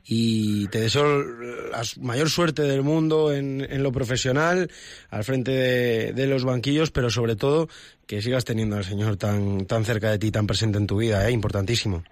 [0.04, 4.70] y te deseo la mayor suerte del mundo en, en lo profesional,
[5.10, 5.50] al frente
[6.12, 7.68] de, los banquillos, pero sobre todo
[8.06, 11.28] que sigas teniendo al Señor tan, tan cerca de ti, tan presente en tu vida,
[11.28, 11.32] ¿eh?
[11.32, 12.04] importantísimo.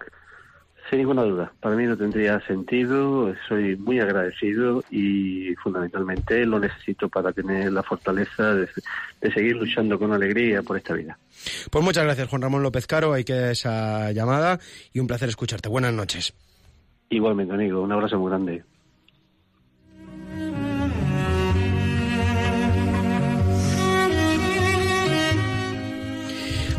[0.89, 7.09] Sin ninguna duda, para mí no tendría sentido, soy muy agradecido y fundamentalmente lo necesito
[7.09, 8.69] para tener la fortaleza de,
[9.19, 11.17] de, seguir luchando con alegría por esta vida.
[11.71, 14.59] Pues muchas gracias Juan Ramón López Caro, hay que esa llamada
[14.93, 15.69] y un placer escucharte.
[15.69, 16.33] Buenas noches.
[17.09, 18.63] Igualmente, amigo, un abrazo muy grande.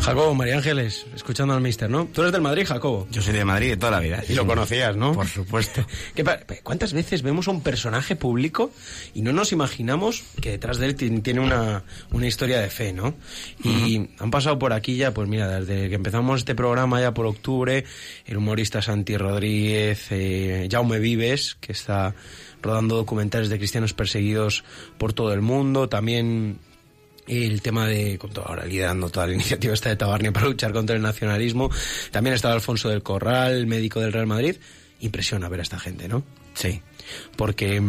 [0.06, 2.06] Jacobo, María Ángeles, escuchando al mister, ¿no?
[2.06, 3.08] Tú eres del Madrid, Jacobo.
[3.10, 4.22] Yo soy de Madrid de toda la vida.
[4.28, 5.12] Y lo conocías, ¿no?
[5.12, 5.84] Por supuesto.
[6.62, 8.70] ¿Cuántas veces vemos a un personaje público
[9.14, 11.82] y no nos imaginamos que detrás de él tiene una,
[12.12, 13.16] una historia de fe, ¿no?
[13.64, 14.08] Y uh -huh.
[14.20, 17.84] han pasado por aquí ya, pues mira, desde que empezamos este programa ya por octubre,
[18.26, 22.14] el humorista Santi Rodríguez, eh, Jaume Vives, que está
[22.62, 24.62] rodando documentales de cristianos perseguidos
[24.98, 26.60] por todo el mundo, también
[27.26, 30.72] el tema de, con toda, ahora liderando toda la iniciativa esta de Tabarnia para luchar
[30.72, 31.70] contra el nacionalismo.
[32.10, 34.56] También estaba Alfonso del Corral, médico del Real Madrid.
[35.00, 36.24] Impresiona ver a esta gente, ¿no?
[36.54, 36.80] Sí.
[37.36, 37.80] Porque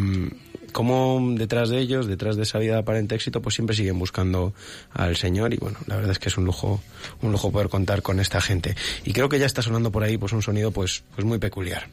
[0.72, 4.54] como detrás de ellos, detrás de esa vida de aparente éxito, pues siempre siguen buscando
[4.94, 6.82] al Señor y bueno, la verdad es que es un lujo,
[7.22, 8.76] un lujo poder contar con esta gente.
[9.04, 11.88] Y creo que ya está sonando por ahí pues un sonido pues, pues muy peculiar.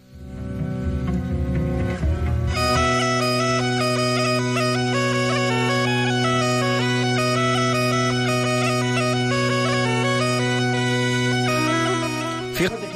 [12.55, 12.95] Fíjate.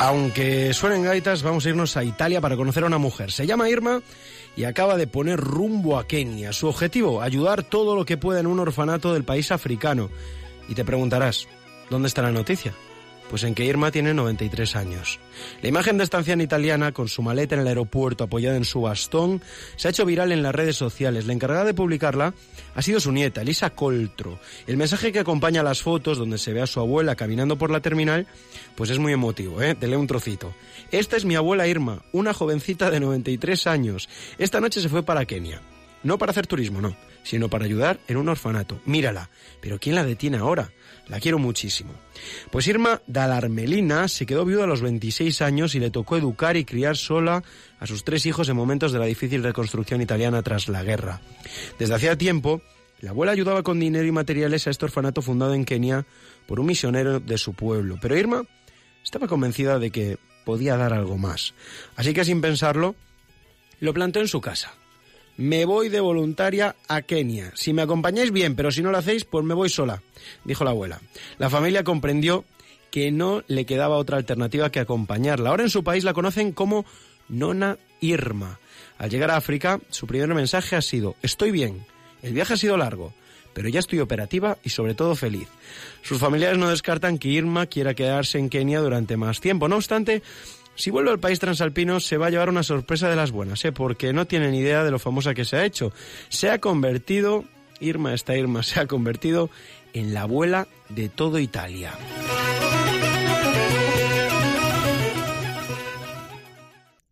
[0.00, 3.30] Aunque suenen gaitas, vamos a irnos a Italia para conocer a una mujer.
[3.30, 4.02] Se llama Irma
[4.56, 6.52] y acaba de poner rumbo a Kenia.
[6.52, 10.10] Su objetivo, ayudar todo lo que pueda en un orfanato del país africano.
[10.68, 11.48] Y te preguntarás,
[11.90, 12.74] ¿dónde está la noticia?
[13.30, 15.18] Pues en que Irma tiene 93 años.
[15.62, 18.82] La imagen de esta anciana italiana, con su maleta en el aeropuerto apoyada en su
[18.82, 19.42] bastón,
[19.76, 21.26] se ha hecho viral en las redes sociales.
[21.26, 22.34] La encargada de publicarla
[22.74, 24.38] ha sido su nieta, Elisa Coltro.
[24.66, 27.70] El mensaje que acompaña a las fotos, donde se ve a su abuela caminando por
[27.70, 28.26] la terminal,
[28.74, 29.74] pues es muy emotivo, ¿eh?
[29.74, 30.54] Te un trocito.
[30.90, 34.08] Esta es mi abuela Irma, una jovencita de 93 años.
[34.38, 35.60] Esta noche se fue para Kenia.
[36.02, 38.80] No para hacer turismo, no, sino para ayudar en un orfanato.
[38.84, 39.30] Mírala.
[39.60, 40.70] Pero ¿quién la detiene ahora?
[41.08, 41.92] La quiero muchísimo.
[42.50, 46.64] Pues Irma Dalarmelina se quedó viuda a los 26 años y le tocó educar y
[46.64, 47.42] criar sola
[47.78, 51.20] a sus tres hijos en momentos de la difícil reconstrucción italiana tras la guerra.
[51.78, 52.62] Desde hacía tiempo,
[53.00, 56.06] la abuela ayudaba con dinero y materiales a este orfanato fundado en Kenia
[56.46, 57.98] por un misionero de su pueblo.
[58.00, 58.44] Pero Irma
[59.02, 61.52] estaba convencida de que podía dar algo más.
[61.96, 62.94] Así que sin pensarlo,
[63.80, 64.72] lo plantó en su casa
[65.36, 67.52] me voy de voluntaria a Kenia.
[67.54, 70.02] Si me acompañáis bien, pero si no lo hacéis, pues me voy sola,
[70.44, 71.00] dijo la abuela.
[71.38, 72.44] La familia comprendió
[72.90, 75.50] que no le quedaba otra alternativa que acompañarla.
[75.50, 76.84] Ahora en su país la conocen como
[77.28, 78.60] Nona Irma.
[78.98, 81.84] Al llegar a África, su primer mensaje ha sido, estoy bien,
[82.22, 83.12] el viaje ha sido largo,
[83.52, 85.48] pero ya estoy operativa y sobre todo feliz.
[86.02, 89.68] Sus familiares no descartan que Irma quiera quedarse en Kenia durante más tiempo.
[89.68, 90.22] No obstante,
[90.76, 93.72] Si vuelve al país transalpino se va a llevar una sorpresa de las buenas, ¿eh?
[93.72, 95.92] porque no tiene ni idea de lo famosa que se ha hecho.
[96.28, 97.44] Se ha convertido,
[97.80, 99.50] Irma, esta Irma, se ha convertido
[99.92, 101.92] en la abuela de todo Italia.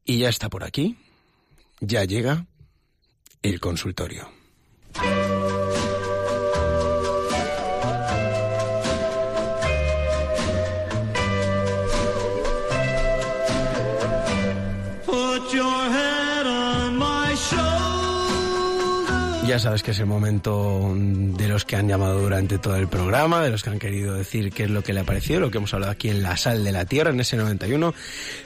[0.04, 0.96] Y ya está por aquí,
[1.80, 2.46] ya llega
[3.42, 4.28] el consultorio.
[19.46, 23.42] Ya sabes que es el momento de los que han llamado durante todo el programa,
[23.42, 25.58] de los que han querido decir qué es lo que le ha parecido, lo que
[25.58, 27.92] hemos hablado aquí en la sal de la tierra, en ese 91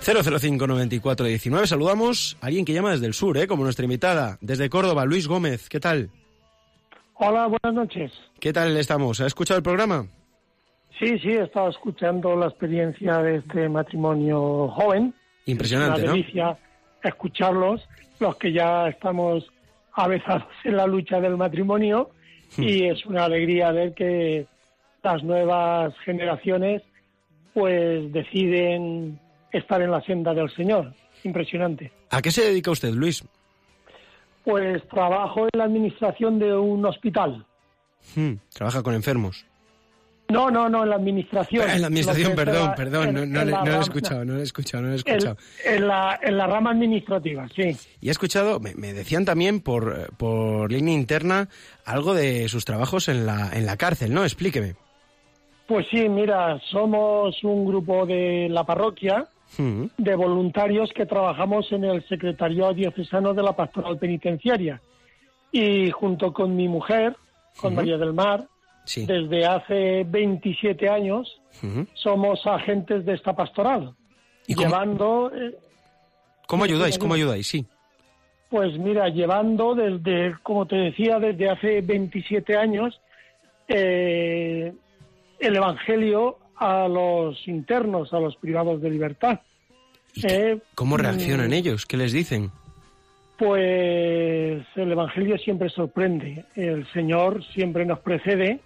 [0.00, 1.66] 005 94 19.
[1.66, 3.46] Saludamos a alguien que llama desde el sur, ¿eh?
[3.46, 5.68] como nuestra invitada, desde Córdoba, Luis Gómez.
[5.68, 6.08] ¿Qué tal?
[7.14, 8.12] Hola, buenas noches.
[8.40, 9.20] ¿Qué tal estamos?
[9.20, 10.06] ¿Ha escuchado el programa?
[10.98, 15.14] Sí, sí, he estado escuchando la experiencia de este matrimonio joven.
[15.44, 16.16] Impresionante, es una ¿no?
[16.16, 16.58] delicia
[17.02, 17.86] escucharlos,
[18.18, 19.46] los que ya estamos
[19.96, 22.10] avezados en la lucha del matrimonio,
[22.56, 22.62] Hmm.
[22.62, 24.46] y es una alegría ver que
[25.02, 26.80] las nuevas generaciones
[27.52, 29.18] pues deciden
[29.50, 30.92] estar en la senda del Señor.
[31.24, 31.90] Impresionante.
[32.10, 33.24] ¿A qué se dedica usted, Luis?
[34.44, 37.44] Pues trabajo en la administración de un hospital.
[38.14, 39.44] Hmm, trabaja con enfermos.
[40.28, 41.70] No, no, no, en la administración.
[41.70, 44.40] En la administración, perdón, perdón, en- no, no en no lo he escuchado, no lo
[44.40, 45.36] he escuchado, no lo he escuchado.
[45.64, 47.76] En, la, en la rama administrativa, sí.
[48.00, 51.48] Y he escuchado, me, me decían también por, por línea interna
[51.84, 54.24] algo de sus trabajos en la, en la cárcel, ¿no?
[54.24, 54.74] Explíqueme.
[55.68, 59.26] Pues sí, mira, somos un grupo de la parroquia
[59.58, 64.80] Hmm, de voluntarios que trabajamos en el Secretariado Diocesano de la Pastoral Penitenciaria.
[65.52, 67.16] Y junto con mi mujer,
[67.60, 67.76] con Ujú.
[67.76, 68.48] María del Mar,
[68.86, 69.04] Sí.
[69.04, 71.40] desde hace 27 años
[71.94, 73.92] somos agentes de esta pastoral.
[74.46, 75.54] ¿Y cómo- llevando, eh,
[76.46, 76.98] ¿Cómo Sí, ayudáis?
[76.98, 77.46] ¿Cómo ayudáis?
[77.48, 77.66] Sí.
[78.48, 83.00] Pues mira, llevando desde, como te decía, desde hace 27 años
[83.68, 84.72] eh,
[85.40, 89.40] el Evangelio a los internos, a los privados de libertad.
[90.22, 91.84] Eh, ¿Cómo mm, reaccionan ellos?
[91.84, 92.50] ¿Qué les dicen?
[93.38, 98.60] Pues el Evangelio siempre sorprende, el Señor siempre nos precede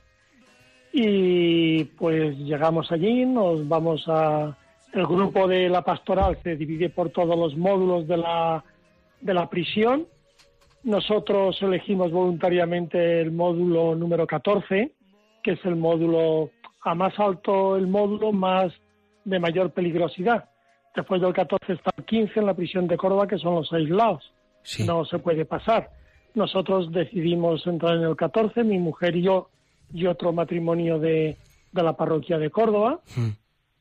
[0.92, 4.56] y pues llegamos allí, nos vamos a...
[4.92, 8.64] El grupo de la pastoral se divide por todos los módulos de la,
[9.20, 10.06] de la prisión.
[10.82, 14.90] Nosotros elegimos voluntariamente el módulo número 14,
[15.44, 16.50] que es el módulo
[16.82, 18.72] a más alto, el módulo más
[19.24, 20.48] de mayor peligrosidad.
[20.96, 24.32] Después del 14 está el 15 en la prisión de Córdoba, que son los aislados
[24.62, 24.84] Sí.
[24.84, 25.90] no se puede pasar.
[26.34, 29.50] Nosotros decidimos entrar en el 14, mi mujer y yo,
[29.92, 31.36] y otro matrimonio de,
[31.72, 33.30] de la parroquia de Córdoba, Hmm.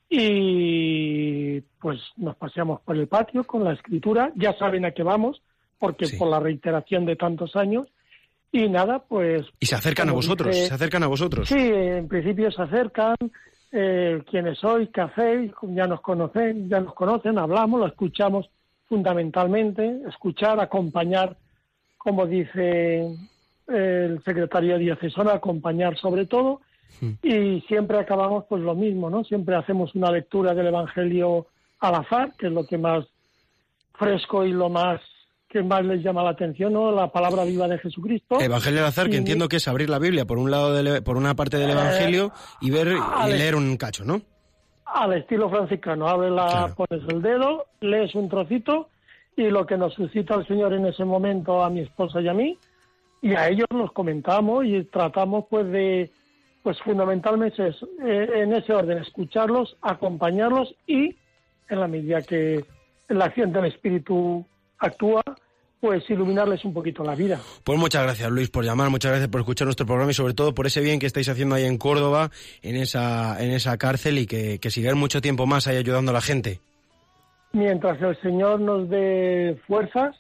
[0.10, 5.42] y pues nos paseamos por el patio con la escritura, ya saben a qué vamos,
[5.78, 6.18] porque Sí.
[6.18, 7.88] por la reiteración de tantos años,
[8.52, 9.44] y nada, pues...
[9.60, 11.48] Y se acercan a vosotros, se acercan a vosotros.
[11.48, 13.16] Sí, en principio se acercan,
[13.72, 18.50] eh, quiénes sois, qué hacéis, ya nos conocen, ya nos conocen, hablamos, lo escuchamos
[18.88, 21.38] fundamentalmente, escuchar, acompañar,
[21.98, 23.16] como dice
[23.70, 26.62] el secretario diocesano, acompañar sobre todo,
[27.24, 29.24] y siempre acabamos pues lo mismo, ¿no?
[29.24, 31.48] Siempre hacemos una lectura del Evangelio
[31.80, 33.06] al azar, que es lo que más
[33.94, 35.00] fresco y lo más
[35.50, 36.92] que más les llama la atención, ¿no?
[36.92, 38.40] La palabra viva de Jesucristo.
[38.40, 41.18] Evangelio al azar, que entiendo que es abrir la Biblia por un lado, del- por
[41.18, 42.90] una parte del Eh, Evangelio y ver
[43.28, 44.22] y leer un cacho, ¿no?
[44.92, 46.08] al estilo franciscano.
[46.08, 46.76] Abres la, Claro.
[46.76, 48.90] pones el dedo, lees un trocito
[49.38, 52.34] y lo que nos suscita el Señor en ese momento a mi esposa y a
[52.34, 52.58] mí,
[53.22, 56.12] y a ellos nos comentamos y tratamos pues de,
[56.64, 61.16] pues fundamentalmente es, eh, en ese orden, escucharlos, acompañarlos y
[61.70, 62.66] en la medida que
[63.10, 64.46] la acción del Espíritu
[64.78, 65.24] actúa,
[65.80, 67.40] pues iluminarles un poquito la vida.
[67.64, 70.54] Pues muchas gracias, Luis, por llamar, muchas gracias por escuchar nuestro programa y sobre todo
[70.54, 74.26] por ese bien que estáis haciendo ahí en Córdoba, en esa, en esa cárcel y
[74.26, 76.60] que, que sigáis mucho tiempo más ahí ayudando a la gente.
[77.54, 80.16] Mientras el Señor nos dé fuerzas,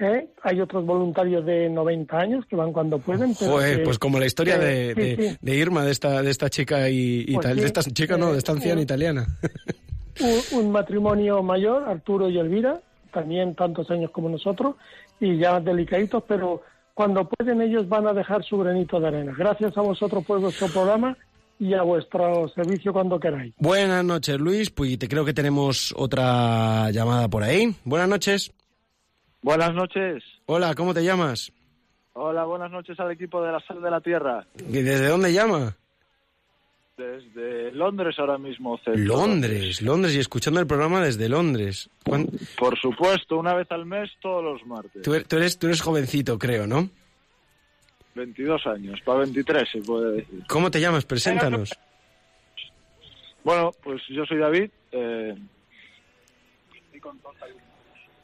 [0.00, 0.28] ¿eh?
[0.42, 3.34] hay otros voluntarios de 90 años que van cuando pueden.
[3.38, 5.36] pero Joder, que- pues como la historia que- de, sí, de- sí.
[5.40, 7.60] de Irma, de esta, de esta chica y, y Pues tal, sí.
[7.60, 9.26] de esta chica no, de esta anciana Eh, italiana.
[10.20, 12.80] Un, un matrimonio mayor, Arturo y Elvira,
[13.14, 14.76] también tantos años como nosotros,
[15.20, 16.60] y ya delicaditos, pero
[16.92, 19.34] cuando pueden ellos van a dejar su granito de arena.
[19.36, 21.16] Gracias a vosotros por vuestro programa
[21.58, 23.54] y a vuestro servicio cuando queráis.
[23.56, 27.74] Buenas noches, Luis, pues te creo que tenemos otra llamada por ahí.
[27.84, 28.52] Buenas noches.
[29.42, 30.22] Buenas noches.
[30.46, 31.52] Hola, ¿cómo te llamas?
[32.14, 34.46] Hola, buenas noches al equipo de la Sal de la Tierra.
[34.68, 35.74] ¿Y ¿Desde dónde llama?
[36.96, 38.76] Desde Londres ahora mismo.
[38.78, 39.02] centro.
[39.02, 41.88] Londres, Londres y escuchando el programa desde Londres.
[42.04, 42.28] ¿Cuán-
[42.58, 45.02] Por supuesto, una vez al mes, todos los martes.
[45.02, 46.88] Tú, er- tú eres, tú eres jovencito, creo, ¿no?
[48.14, 50.44] 22 años, para 23 se puede decir.
[50.48, 51.06] ¿Cómo te llamas?
[51.06, 51.70] Preséntanos.
[53.42, 54.70] Bueno, pues yo soy David.
[54.92, 55.34] eh,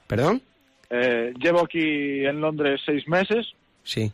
[0.07, 0.43] ¿Perdón?
[0.91, 3.53] Eh, llevo aquí en Londres seis meses.
[3.83, 4.13] Sí.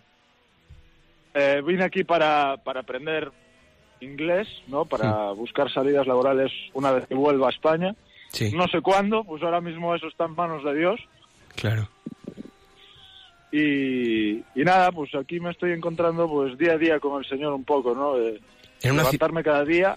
[1.34, 3.30] Eh, vine aquí para, para aprender
[4.00, 4.84] inglés, ¿no?
[4.84, 7.94] Para buscar salidas laborales una vez que vuelva a España.
[8.28, 8.52] Sí.
[8.54, 11.00] No sé cuándo, pues ahora mismo eso está en manos de Dios.
[11.54, 11.88] Claro.
[13.52, 17.52] Y, y nada, pues aquí me estoy encontrando pues día a día con el Señor
[17.52, 18.16] un poco, ¿no?
[18.16, 18.40] De
[18.82, 19.96] En una levantarme cada día.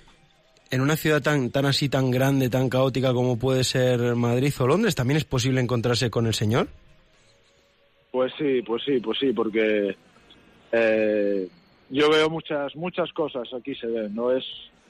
[0.69, 4.67] En una ciudad tan, tan así, tan grande, tan caótica como puede ser Madrid o
[4.67, 6.67] Londres, ¿también es posible encontrarse con el Señor?
[8.11, 9.95] Pues sí, pues sí, pues sí, porque
[10.71, 11.47] eh,
[11.89, 14.31] yo veo muchas muchas cosas aquí se ven, ¿no?
[14.31, 14.43] Es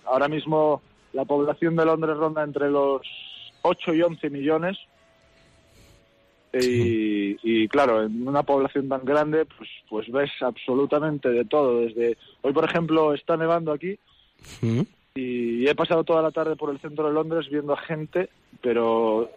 [0.06, 0.82] ahora mismo
[1.14, 3.02] la población de Londres ronda entre los
[3.62, 4.78] 8 y 11 millones.
[6.54, 11.82] Y, y, claro, en una población tan grande, pues, pues ves absolutamente de todo.
[11.82, 14.00] Desde hoy, por ejemplo, está nevando aquí
[14.62, 14.82] ¿Mm?
[15.18, 18.30] Y he pasado toda la tarde por el centro de Londres viendo a gente,
[18.62, 19.30] pero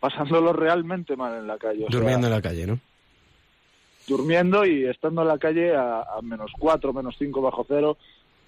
[0.00, 1.84] pasándolo realmente mal en la calle.
[1.84, 2.78] o sea, Durmiendo en la calle, ¿no?
[4.06, 7.96] durmiendo y estando en la calle a, a menos 4, menos 5 bajo cero,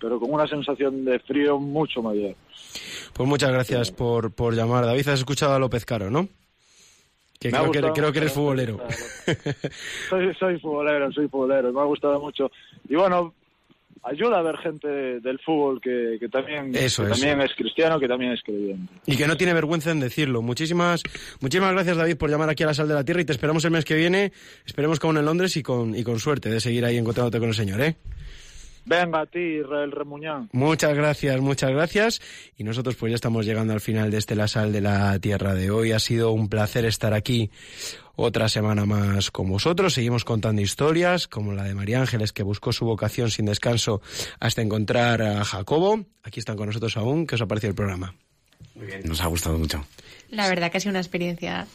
[0.00, 2.34] pero con una sensación de frío mucho mayor.
[3.12, 4.84] Pues muchas gracias por, por llamar.
[4.84, 6.28] David, has escuchado a López Caro, ¿no?
[7.38, 8.78] Que creo que, gustado creo que eres futbolero.
[10.08, 12.50] Soy, soy futbolero, soy futbolero, me ha gustado mucho.
[12.88, 13.34] Y bueno,
[14.08, 17.20] ayuda a ver gente del fútbol que, que también, Eso, que eso.
[17.20, 18.92] también es cristiano, que también es creyente.
[19.06, 20.42] Y que no tiene vergüenza en decirlo.
[20.42, 21.02] Muchísimas,
[21.40, 23.64] muchísimas gracias, David, por llamar aquí a la Sal de la Tierra y te esperamos
[23.64, 24.32] el mes que viene.
[24.64, 27.48] Esperemos que aún en Londres y con, y con suerte de seguir ahí encontrándote con
[27.48, 27.96] el Señor, ¿eh?
[28.86, 30.48] Venga a ti, Israel Remuñán.
[30.52, 32.20] Muchas gracias, muchas gracias.
[32.56, 35.54] Y nosotros pues ya estamos llegando al final de este La Sal de la Tierra
[35.54, 35.90] de hoy.
[35.90, 37.50] Ha sido un placer estar aquí
[38.14, 39.92] otra semana más con vosotros.
[39.92, 44.00] Seguimos contando historias como la de María Ángeles que buscó su vocación sin descanso
[44.38, 46.04] hasta encontrar a Jacobo.
[46.22, 47.26] Aquí están con nosotros aún.
[47.26, 48.14] ¿Qué os ha parecido el programa?
[48.76, 49.02] Muy bien.
[49.04, 49.84] Nos ha gustado mucho.
[50.30, 51.66] La verdad que ha sido una experiencia.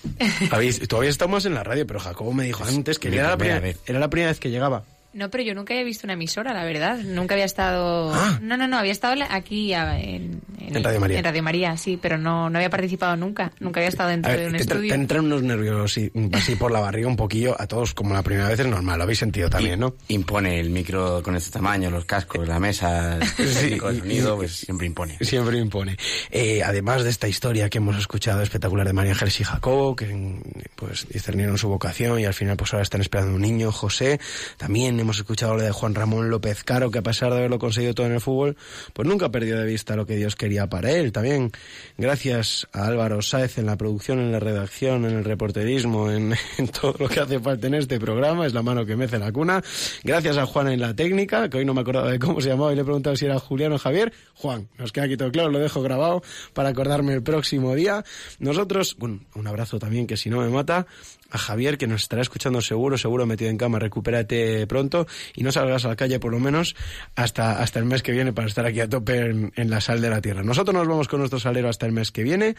[0.49, 3.59] Habéis, todavía estamos en la radio, pero Jacobo me dijo antes que era la, primera
[3.59, 3.89] primera, vez.
[3.89, 4.85] era la primera vez que llegaba.
[5.13, 6.97] No, pero yo nunca había visto una emisora, la verdad.
[6.99, 8.13] Nunca había estado.
[8.13, 8.39] Ah.
[8.41, 11.17] No, no, no, había estado aquí en, En Radio María.
[11.19, 13.51] En Radio María, sí, pero no, no había participado nunca.
[13.59, 14.89] Nunca había estado dentro ver, de un te, estudio.
[14.89, 18.23] te entran unos nervios y- así por la barriga un poquillo a todos, como la
[18.23, 19.95] primera vez es normal, lo habéis sentido también, ¿no?
[20.07, 23.77] Impone el micro con este tamaño, los cascos, la mesa, el Sí.
[23.79, 25.17] sonido, pues siempre impone.
[25.19, 25.97] Siempre impone.
[26.29, 30.39] Eh, además de esta historia que hemos escuchado espectacular de María Ángeles y Jacobo, que
[30.77, 34.19] pues discernieron su vocación y al final pues ahora están esperando un niño, José.
[34.57, 37.93] También hemos escuchado lo de Juan Ramón López Caro, que a pesar de haberlo conseguido
[37.93, 38.55] todo en el fútbol,
[38.93, 41.11] pues nunca perdió de vista lo que Dios quería para él.
[41.11, 41.51] También
[41.97, 46.35] gracias a Álvaro Sáez en la producción, en la redacción, en el reporterismo, en,
[46.81, 49.63] todo lo que hace falta en este programa, es la mano que mece la cuna.
[50.03, 52.71] Gracias a Juan en la técnica, que hoy no me acordaba de cómo se llamaba
[52.71, 54.13] y le he preguntado si era Julián o Javier.
[54.35, 56.23] Juan, nos queda aquí todo claro, lo dejo grabado
[56.53, 58.03] para acordarme el próximo día.
[58.39, 60.85] Nosotros, bueno, un abrazo también que si no me mata,
[61.31, 65.51] a Javier que nos estará escuchando seguro, seguro metido en cama, recupérate pronto y no
[65.51, 66.75] salgas a la calle por lo menos
[67.15, 70.09] hasta, hasta el mes que viene para estar aquí a tope en, la sal de
[70.09, 70.43] la tierra.
[70.43, 72.55] Nosotros nos vamos con nuestro salero hasta el mes que viene.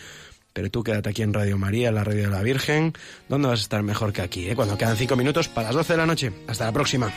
[0.54, 2.92] Pero tú quédate aquí en Radio María, la radio de la Virgen.
[3.26, 4.50] ¿Dónde vas a estar mejor que aquí?
[4.50, 4.54] eh?
[4.54, 6.32] Cuando quedan cinco minutos para las 12 de la noche.
[6.46, 7.10] Hasta la próxima.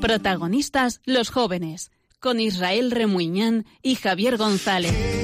[0.00, 1.90] Protagonistas los jóvenes
[2.20, 5.15] con Israel Remuñán y Javier González.